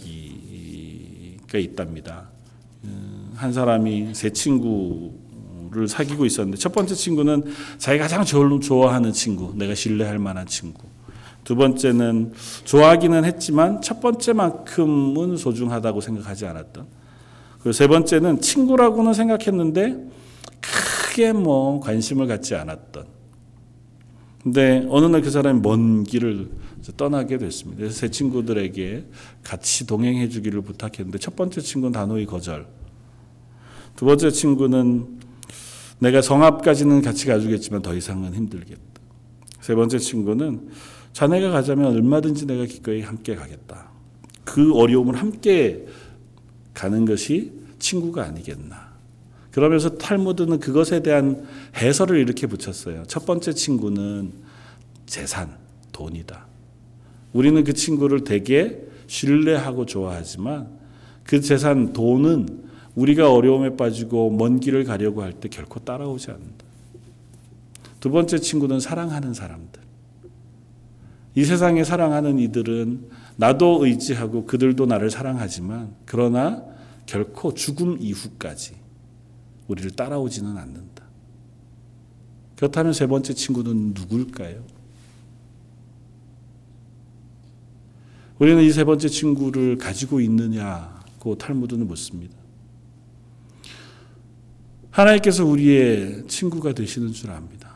있답니다. 1.59 2.34
어, 3.45 3.47
한 3.47 3.53
사람이 3.53 4.15
세 4.15 4.31
친구를 4.31 5.87
사귀고 5.87 6.25
있었는데 6.25 6.57
첫 6.59 6.73
번째 6.73 6.95
친구는 6.95 7.45
자기가 7.79 8.09
가장 8.09 8.25
좋아하는 8.25 9.13
친구, 9.13 9.53
내가 9.55 9.75
신뢰할 9.75 10.19
만한 10.19 10.47
친구. 10.47 10.83
두 11.45 11.55
번째는 11.57 12.33
좋아하기는 12.65 13.25
했지만 13.25 13.83
첫 13.83 14.01
번째만큼은 14.01 15.37
소중하다고 15.37 16.01
생각하지 16.01 16.47
않았던. 16.47 16.87
그리고 17.59 17.73
세 17.73 17.87
번째는 17.87 18.41
친구라고는 18.41 19.13
생각했는데 19.13 20.09
크게 20.61 21.33
뭐 21.33 21.81
관심을 21.81 22.27
갖지 22.27 22.55
않았던. 22.55 23.07
근데 24.43 24.87
어느 24.89 25.07
날 25.07 25.23
그 25.23 25.31
사람이 25.31 25.61
먼 25.61 26.05
길을 26.05 26.49
떠나게 26.97 27.39
됐습니다. 27.39 27.81
그래서 27.81 27.95
세 27.95 28.11
친구들에게 28.11 29.05
같이 29.43 29.87
동행해 29.87 30.29
주기를 30.29 30.61
부탁했는데 30.63 31.19
첫 31.19 31.37
번째 31.37 31.61
친구는 31.61 31.93
단호히 31.93 32.27
거절. 32.27 32.67
두 34.05 34.09
번째 34.09 34.31
친구는 34.31 35.07
내가 35.99 36.21
성앞까지는 36.21 37.01
같이 37.01 37.25
가주겠지만 37.25 37.81
더 37.81 37.95
이상은 37.95 38.35
힘들겠다. 38.35 38.83
세 39.62 39.75
번째 39.75 39.99
친구는 39.99 40.69
자네가 41.14 41.49
가자면 41.49 41.95
얼마든지 41.95 42.45
내가 42.45 42.67
기꺼이 42.67 43.01
함께 43.01 43.35
가겠다. 43.35 43.88
그 44.45 44.75
어려움을 44.75 45.17
함께 45.17 45.87
가는 46.75 47.07
것이 47.07 47.53
친구가 47.79 48.25
아니겠나. 48.25 48.93
그러면서 49.51 49.97
탈무드는 49.97 50.61
그것에 50.61 51.03
대한 51.03 51.47
해설을 51.75 52.19
이렇게 52.19 52.47
붙였어요. 52.47 53.05
첫 53.07 53.25
번째 53.25 53.55
친구는 53.55 54.35
재산, 55.07 55.57
돈이다. 55.93 56.47
우리는 57.33 57.64
그 57.64 57.73
친구를 57.73 58.25
되게 58.25 58.87
신뢰하고 59.07 59.87
좋아하지만 59.87 60.69
그 61.23 61.40
재산, 61.40 61.95
돈은 61.95 62.64
우리가 62.95 63.33
어려움에 63.33 63.77
빠지고 63.77 64.31
먼 64.31 64.61
길을 64.61 64.85
가려고 64.85 65.23
할 65.23 65.33
때 65.33 65.49
결코 65.49 65.81
따라오지 65.81 66.31
않는다. 66.31 66.65
두 68.01 68.11
번째 68.11 68.39
친구는 68.39 68.81
사랑하는 68.81 69.35
사람들. 69.35 69.83
이 71.37 71.45
세상에 71.45 71.83
사랑하는 71.83 72.39
이들은 72.39 73.09
나도 73.37 73.85
의지하고 73.85 74.45
그들도 74.47 74.87
나를 74.87 75.11
사랑하지만 75.11 75.95
그러나 76.07 76.63
결코 77.07 77.53
죽음 77.55 77.97
이후까지 78.01 78.77
우리를 79.67 79.91
따라오지는 79.93 80.57
않는다. 80.57 81.03
그렇다면 82.57 82.93
세 82.93 83.07
번째 83.09 83.35
친구는 83.35 83.95
누굴까요? 83.95 84.63
우리는 88.39 88.63
이 88.63 88.71
세 88.71 88.85
번째 88.85 89.09
친구를 89.09 89.79
가지고 89.79 90.21
있느냐고 90.21 91.37
탈무드는 91.37 91.87
묻습니다. 91.89 92.37
하나님께서 94.95 95.45
우리의 95.45 96.23
친구가 96.29 96.73
되시는 96.73 97.13
줄 97.13 97.33
압니다. 97.33 97.69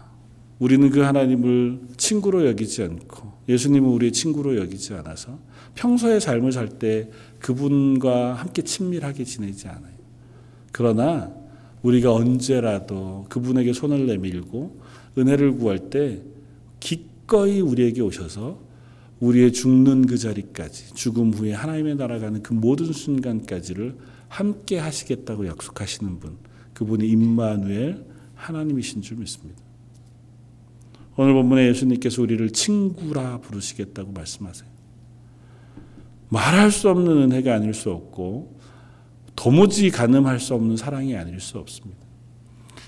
우리는 0.60 0.88
그 0.88 1.00
하나님을 1.00 1.80
친구로 1.96 2.46
여기지 2.46 2.84
않고 2.84 3.32
예수님은 3.48 3.88
우리의 3.90 4.12
친구로 4.12 4.56
여기지 4.56 4.94
않아서 4.94 5.38
평소의 5.74 6.20
삶을 6.20 6.52
살 6.52 6.68
때 6.78 7.10
그분과 7.40 8.34
함께 8.34 8.62
친밀하게 8.62 9.24
지내지 9.24 9.66
않아요. 9.66 9.98
그러나 10.70 11.32
우리가 11.82 12.12
언제라도 12.12 13.26
그분에게 13.28 13.72
손을 13.72 14.06
내밀고 14.06 14.80
은혜를 15.16 15.58
구할 15.58 15.90
때 15.90 16.22
기꺼이 16.78 17.60
우리에게 17.60 18.00
오셔서 18.00 18.60
우리의 19.18 19.52
죽는 19.52 20.06
그 20.06 20.18
자리까지 20.18 20.94
죽음 20.94 21.32
후에 21.32 21.52
하나님의 21.52 21.96
나라 21.96 22.20
가는 22.20 22.44
그 22.44 22.52
모든 22.52 22.92
순간까지를 22.92 23.96
함께 24.28 24.78
하시겠다고 24.78 25.48
약속하시는 25.48 26.20
분 26.20 26.36
그분이 26.78 27.08
임마누엘 27.08 28.04
하나님이신 28.36 29.02
줄 29.02 29.16
믿습니다. 29.16 29.60
오늘 31.16 31.32
본문에 31.34 31.66
예수님께서 31.70 32.22
우리를 32.22 32.48
친구라 32.50 33.38
부르시겠다고 33.38 34.12
말씀하세요. 34.12 34.68
말할 36.28 36.70
수 36.70 36.88
없는 36.88 37.10
은혜가 37.22 37.52
아닐 37.52 37.74
수 37.74 37.90
없고 37.90 38.60
도무지 39.34 39.90
가늠할 39.90 40.38
수 40.38 40.54
없는 40.54 40.76
사랑이 40.76 41.16
아닐 41.16 41.40
수 41.40 41.58
없습니다. 41.58 41.98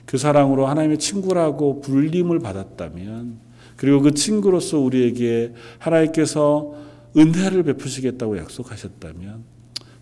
그 0.07 0.19
사랑으로 0.19 0.69
하나님의 0.69 0.99
친구라고 0.99 1.81
불림을 1.81 2.39
받았다면 2.39 3.41
그리고 3.75 4.03
그 4.03 4.15
친구로서 4.15 4.79
우리에게 4.79 5.53
하나님께서 5.81 6.75
은혜를 7.17 7.65
베푸시겠다고 7.65 8.39
약속하셨다면 8.39 9.43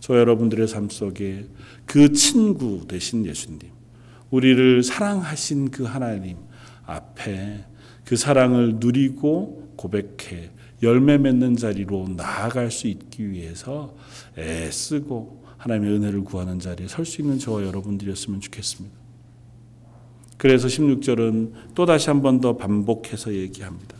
저 0.00 0.18
여러분들의 0.18 0.68
삶 0.68 0.90
속에 0.90 1.46
그 1.86 2.12
친구 2.12 2.86
되신 2.86 3.24
예수님 3.24 3.77
우리를 4.30 4.82
사랑하신 4.82 5.70
그 5.70 5.84
하나님 5.84 6.36
앞에 6.84 7.64
그 8.04 8.16
사랑을 8.16 8.76
누리고 8.76 9.72
고백해 9.76 10.50
열매 10.82 11.18
맺는 11.18 11.56
자리로 11.56 12.08
나아갈 12.16 12.70
수 12.70 12.86
있기 12.88 13.30
위해서 13.30 13.94
애쓰고 14.38 15.44
하나님의 15.58 15.92
은혜를 15.96 16.22
구하는 16.24 16.60
자리에 16.60 16.86
설 16.88 17.04
수 17.04 17.20
있는 17.20 17.38
저와 17.38 17.64
여러분들이었으면 17.64 18.40
좋겠습니다. 18.40 18.96
그래서 20.38 20.68
16절은 20.68 21.74
또 21.74 21.84
다시 21.84 22.08
한 22.10 22.22
번 22.22 22.40
더 22.40 22.56
반복해서 22.56 23.34
얘기합니다. 23.34 23.97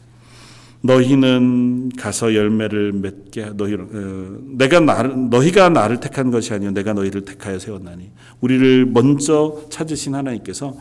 너희는 0.80 1.90
가서 1.98 2.34
열매를 2.34 2.92
맺게 2.92 3.50
너희 3.56 3.74
어, 3.74 4.38
내가 4.56 4.80
나를 4.80 5.28
너희가 5.30 5.68
나를 5.70 5.98
택한 6.00 6.30
것이 6.30 6.54
아니요 6.54 6.70
내가 6.70 6.92
너희를 6.92 7.22
택하여 7.24 7.58
세웠나니 7.58 8.10
우리를 8.40 8.86
먼저 8.86 9.62
찾으신 9.70 10.14
하나님께서 10.14 10.76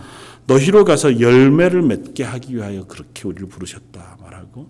너희로 0.46 0.86
가서 0.86 1.20
열매를 1.20 1.82
맺게 1.82 2.24
하기 2.24 2.56
위하여 2.56 2.86
그렇게 2.86 3.28
우리를 3.28 3.48
부르셨다 3.48 4.18
말하고 4.22 4.70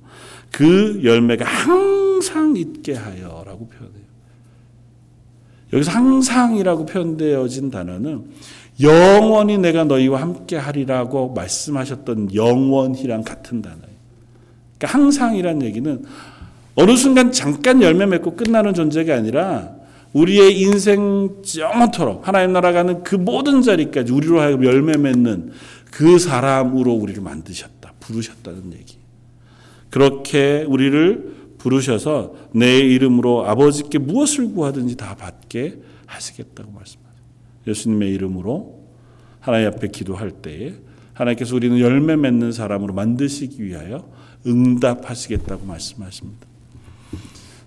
그 0.52 1.02
열매가 1.04 1.46
항상 1.46 2.56
있게 2.56 2.96
하여라고 2.96 3.68
표현해요. 3.68 4.08
여기서 5.74 5.92
항상이라고 5.92 6.86
표현되어진 6.86 7.70
단어는 7.70 8.26
영원히 8.82 9.58
내가 9.58 9.84
너희와 9.84 10.22
함께 10.22 10.56
하리라고 10.56 11.34
말씀하셨던 11.34 12.34
영원이랑 12.34 13.24
같은 13.24 13.62
단어예요. 13.62 13.87
그러니까 14.78 14.98
항상이란 15.00 15.62
얘기는 15.64 16.04
어느 16.76 16.96
순간 16.96 17.32
잠깐 17.32 17.82
열매 17.82 18.06
맺고 18.06 18.36
끝나는 18.36 18.74
존재가 18.74 19.16
아니라 19.16 19.76
우리의 20.14 20.60
인생 20.60 21.42
영원토록 21.58 22.28
하나님 22.28 22.54
나라 22.54 22.72
가는 22.72 23.04
그 23.04 23.16
모든 23.16 23.62
자리까지 23.62 24.12
우리로 24.12 24.40
하여금 24.40 24.66
열매 24.66 24.96
맺는 24.98 25.52
그 25.92 26.20
사람으로 26.20 26.94
우리를 26.94 27.22
만드셨다. 27.22 27.94
부르셨다는 28.00 28.74
얘기. 28.74 28.98
그렇게 29.90 30.64
우리를 30.68 31.36
부르셔서 31.58 32.36
내 32.54 32.78
이름으로 32.78 33.48
아버지께 33.48 33.98
무엇을 33.98 34.54
구하든지 34.54 34.96
다 34.96 35.16
받게 35.16 35.80
하시겠다고 36.06 36.72
말씀하세요. 36.72 37.18
예수님의 37.68 38.14
이름으로 38.14 38.84
하나님 39.40 39.68
앞에 39.68 39.88
기도할 39.88 40.32
때에 40.32 40.74
하나님께서 41.14 41.56
우리는 41.56 41.80
열매 41.80 42.16
맺는 42.16 42.52
사람으로 42.52 42.94
만드시기 42.94 43.64
위하여 43.64 44.08
응답하시겠다고 44.48 45.66
말씀하십니다. 45.66 46.48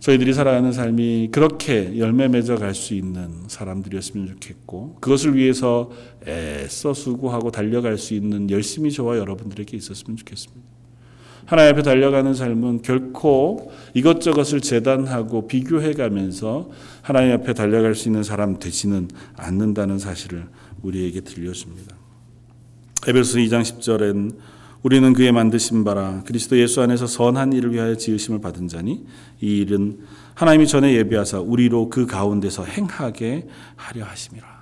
저희들이 0.01 0.33
살아가는 0.33 0.73
삶이 0.73 1.29
그렇게 1.31 1.99
열매 1.99 2.27
맺어 2.27 2.57
갈 2.57 2.75
수 2.75 2.95
있는 2.95 3.45
사람들이었으면 3.49 4.27
좋겠고 4.29 4.97
그것을 5.01 5.37
위해서 5.37 5.91
애써 6.27 6.95
수고하고 6.95 7.51
달려갈 7.51 7.99
수 7.99 8.15
있는 8.15 8.51
열심히 8.51 8.91
저와 8.91 9.19
여러분들에게 9.19 9.77
있었으면 9.77 10.17
좋겠습니다. 10.17 10.63
하나님 11.45 11.73
앞에 11.73 11.83
달려가는 11.83 12.33
삶은 12.33 12.83
결코 12.83 13.73
이것저것을 13.93 14.61
재단하고 14.61 15.49
비교해 15.49 15.93
가면서 15.93 16.71
하나님 17.03 17.33
앞에 17.33 17.53
달려갈 17.55 17.95
수 17.95 18.09
있는 18.09 18.23
사람 18.23 18.59
되지는 18.59 19.09
않는다는 19.37 19.99
사실을 19.99 20.47
우리에게 20.83 21.21
들려줍니다. 21.21 21.97
에베소 23.09 23.39
2장 23.39 23.63
10절엔 23.63 24.37
우리는 24.83 25.13
그의 25.13 25.31
만드신 25.33 25.85
바라 25.85 26.23
그리스도 26.25 26.59
예수 26.59 26.81
안에서 26.81 27.07
선한 27.07 27.53
일을 27.53 27.73
위하여 27.75 27.97
지으심을 27.97 28.41
받은 28.41 28.69
자니 28.69 29.05
이 29.41 29.59
일은 29.59 29.99
하나님이 30.35 30.67
전에 30.67 30.95
예비하사 30.95 31.41
우리로 31.41 31.91
그 31.91 32.07
가운데서 32.07 32.65
행하게 32.65 33.47
하려 33.77 34.05
하심이라. 34.05 34.61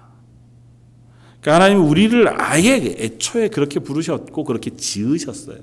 그러니까 1.40 1.54
하나님 1.54 1.88
우리를 1.88 2.42
아예 2.42 2.96
애초에 2.98 3.48
그렇게 3.48 3.78
부르셨고 3.78 4.42
그렇게 4.42 4.74
지으셨어요. 4.74 5.58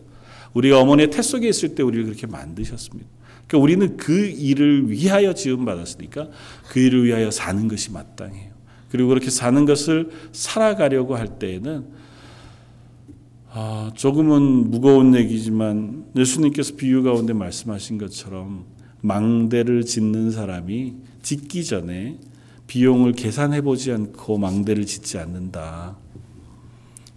우리가 0.54 0.80
어머니의 0.80 1.10
태 1.10 1.22
속에 1.22 1.50
있을 1.50 1.76
때 1.76 1.84
우리를 1.84 2.06
그렇게 2.06 2.26
만드셨습니다. 2.28 3.10
그러니까 3.48 3.58
우리는 3.64 3.98
그 3.98 4.26
일을 4.26 4.90
위하여 4.90 5.34
지음 5.34 5.66
받았으니까 5.66 6.30
그 6.70 6.80
일을 6.80 7.04
위하여 7.04 7.30
사는 7.30 7.68
것이 7.68 7.92
마땅해요. 7.92 8.52
그리고 8.90 9.10
그렇게 9.10 9.30
사는 9.30 9.66
것을 9.66 10.10
살아가려고 10.32 11.18
할 11.18 11.40
때에는 11.40 12.05
아, 13.58 13.90
조금은 13.96 14.70
무거운 14.70 15.16
얘기지만 15.16 16.08
예수님께서 16.14 16.76
비유 16.76 17.04
가운데 17.04 17.32
말씀하신 17.32 17.98
것처럼 17.98 18.66
망대를 19.00 19.86
짓는 19.86 20.32
사람이 20.32 20.96
짓기 21.22 21.64
전에 21.64 22.20
비용을 22.68 23.14
계산해 23.14 23.62
보지 23.62 23.94
않고 23.94 24.38
망대를 24.40 24.86
짓지 24.86 25.20
않는다. 25.20 25.96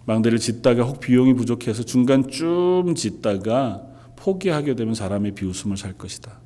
망대를 0.05 0.39
짓다가 0.39 0.83
혹 0.83 1.01
비용이 1.01 1.33
부족해서 1.33 1.83
중간 1.83 2.29
쭉 2.29 2.93
짓다가 2.95 3.83
포기하게 4.15 4.75
되면 4.75 4.95
사람의 4.95 5.33
비웃음을 5.35 5.75
살 5.75 5.91
것이다. 5.91 6.39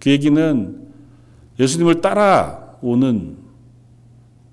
그 0.00 0.10
얘기는 0.10 0.84
예수님을 1.60 2.00
따라오는 2.00 3.36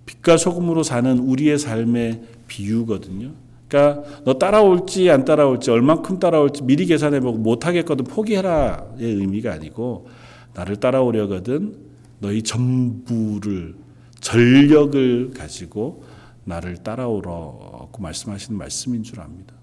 빛과 0.06 0.38
소금으로 0.38 0.84
사는 0.84 1.18
우리의 1.18 1.58
삶의 1.58 2.22
비유거든요. 2.48 3.43
그러니까 3.74 4.04
너 4.24 4.36
따라올지 4.36 5.10
안 5.10 5.26
따라올지 5.26 5.72
얼만큼 5.72 6.20
따라올지 6.20 6.62
미리 6.62 6.86
계산해 6.86 7.22
보고 7.22 7.40
못 7.40 7.66
하겠거든 7.66 8.06
포기해라의 8.06 9.00
의미가 9.00 9.52
아니고 9.52 10.08
나를 10.54 10.76
따라오려거든 10.76 11.76
너희 12.20 12.44
전부를 12.44 13.74
전력을 14.20 15.32
가지고 15.32 16.04
나를 16.44 16.78
따라오라고 16.78 17.92
말씀하시는 17.98 18.56
말씀인 18.56 19.02
줄 19.02 19.20
압니다. 19.20 19.56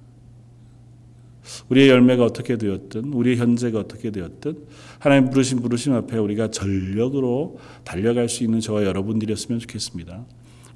우리의 1.68 1.88
열매가 1.88 2.24
어떻게 2.24 2.58
되었든 2.58 3.12
우리의 3.12 3.36
현재가 3.36 3.78
어떻게 3.78 4.10
되었든 4.10 4.58
하나님 4.98 5.30
부르신 5.30 5.60
부르심 5.60 5.94
앞에 5.94 6.18
우리가 6.18 6.50
전력으로 6.50 7.58
달려갈 7.84 8.28
수 8.28 8.42
있는 8.42 8.60
저와 8.60 8.84
여러분들이었으면 8.84 9.60
좋겠습니다. 9.60 10.24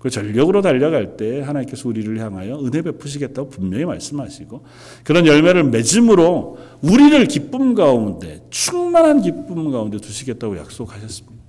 그 0.05 0.11
전력으로 0.11 0.61
달려갈 0.61 1.17
때 1.17 1.41
하나님께서 1.41 1.89
우리를 1.89 2.21
향하여 2.21 2.61
은혜 2.61 2.83
베푸시겠다고 2.83 3.49
분명히 3.49 3.87
말씀하시고 3.87 4.63
그런 5.03 5.27
열매를 5.27 5.65
맺음으로 5.65 6.59
우리를 6.83 7.25
기쁨 7.25 7.75
가운데 7.75 8.43
충만한 8.51 9.23
기쁨 9.23 9.71
가운데 9.71 9.97
두시겠다고 9.97 10.59
약속하셨습니다. 10.59 11.43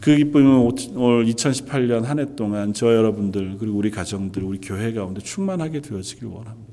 그 0.00 0.16
기쁨은 0.16 0.96
올 0.96 1.26
2018년 1.26 2.04
한 2.04 2.20
해 2.20 2.24
동안 2.36 2.72
저 2.72 2.94
여러분들 2.94 3.58
그리고 3.58 3.76
우리 3.76 3.90
가정들 3.90 4.42
우리 4.44 4.60
교회 4.62 4.94
가운데 4.94 5.20
충만하게 5.20 5.82
되어지길 5.82 6.26
원합니다. 6.26 6.72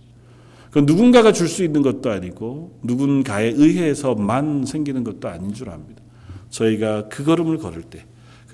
그 0.72 0.80
누군가가 0.80 1.34
줄 1.34 1.50
수 1.50 1.66
있는 1.66 1.82
것도 1.82 2.10
아니고 2.10 2.80
누군가에 2.84 3.48
의해서만 3.50 4.64
생기는 4.66 5.04
것도 5.04 5.28
아닌 5.28 5.54
줄 5.54 5.70
압니다. 5.72 6.02
저희가 6.52 7.10
그 7.10 7.26
걸음을 7.26 7.58
걸을 7.58 7.82
때 7.82 8.06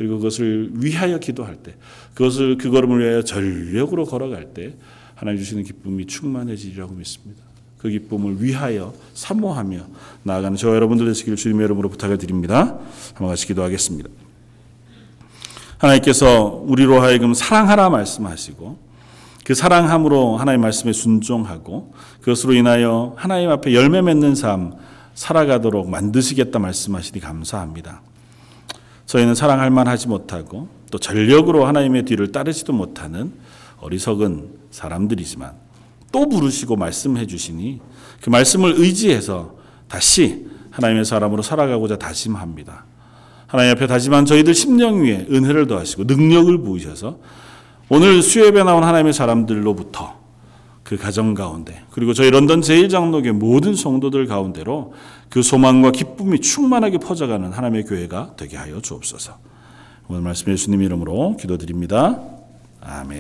그리고 0.02 0.18
그것을 0.18 0.72
위하여 0.74 1.20
기도할 1.20 1.58
때 1.58 1.76
그것을 2.16 2.58
그 2.58 2.72
걸음을 2.72 3.02
위하여 3.02 3.22
전력으로 3.22 4.06
걸어갈 4.06 4.52
때 4.52 4.74
하나님 5.14 5.40
주시는 5.40 5.64
기쁨이 5.64 6.08
충만해지리라고 6.08 6.96
믿습니다. 6.96 7.44
그 7.78 7.88
기쁨을 7.88 8.44
위하여 8.44 8.96
사모하며 9.14 9.86
나아가는 10.24 10.58
저 10.58 10.74
여러분들 10.74 11.06
되시기를 11.06 11.36
주님의 11.38 11.66
이름으로 11.66 11.90
부탁을 11.90 12.18
드립니다. 12.18 12.80
한번 13.10 13.28
같이 13.28 13.46
기도하겠습니다. 13.46 14.10
하나님께서 15.78 16.64
우리로 16.66 17.00
하여금 17.00 17.36
사랑하라 17.36 17.92
말씀하시고 17.92 18.80
그 19.44 19.54
사랑함으로 19.54 20.38
하나님 20.38 20.62
말씀에 20.62 20.94
순종하고 20.94 21.94
그것으로 22.22 22.54
인하여 22.54 23.14
하나님 23.18 23.52
앞에 23.52 23.76
열매 23.76 24.02
맺는 24.02 24.34
삶 24.34 24.74
살아가도록 25.14 25.92
만드시겠다 25.92 26.58
말씀하시니 26.58 27.20
감사합니다. 27.20 28.02
저희는 29.12 29.36
사랑할 29.36 29.70
만하지 29.72 30.08
못하고 30.08 30.70
또 30.90 30.98
전력으로 30.98 31.66
하나님의 31.66 32.04
뒤를 32.04 32.32
따르지도 32.32 32.72
못하는 32.72 33.34
어리석은 33.82 34.52
사람들이지만 34.72 35.52
또 36.14 36.30
부르시고 36.30 36.78
말씀해 36.78 37.28
주시니 37.28 37.82
그 38.22 38.30
말씀을 38.30 38.76
의지해서 38.78 39.56
다시 39.90 40.46
하나님의 40.70 41.04
사람으로 41.04 41.42
살아가고자 41.42 41.98
다짐합니다. 41.98 42.86
하나님 43.48 43.74
앞에 43.74 43.86
다짐한 43.86 44.26
저희들 44.26 44.54
심령 44.54 45.04
위에 45.04 45.28
은혜를 45.30 45.68
더하시고 45.68 46.06
능력을 46.06 46.58
부으셔서 46.60 47.20
오늘 47.90 48.22
수협에 48.22 48.64
나온 48.64 48.86
하나님의 48.86 49.12
사람들로부터 49.12 50.22
그 50.84 50.96
가정 50.96 51.34
가운데 51.34 51.84
그리고 51.92 52.14
저희 52.14 52.32
런던 52.32 52.62
제일장로교 52.62 53.34
모든 53.34 53.76
성도들 53.76 54.28
가운데로 54.28 54.94
그 55.32 55.42
소망과 55.42 55.92
기쁨이 55.92 56.40
충만하게 56.42 56.98
퍼져가는 56.98 57.50
하나님의 57.52 57.86
교회가 57.86 58.34
되게 58.36 58.58
하여 58.58 58.82
주옵소서. 58.82 59.40
오늘 60.10 60.22
말씀 60.22 60.52
예수님 60.52 60.82
이름으로 60.82 61.38
기도드립니다. 61.38 62.22
아멘. 62.82 63.18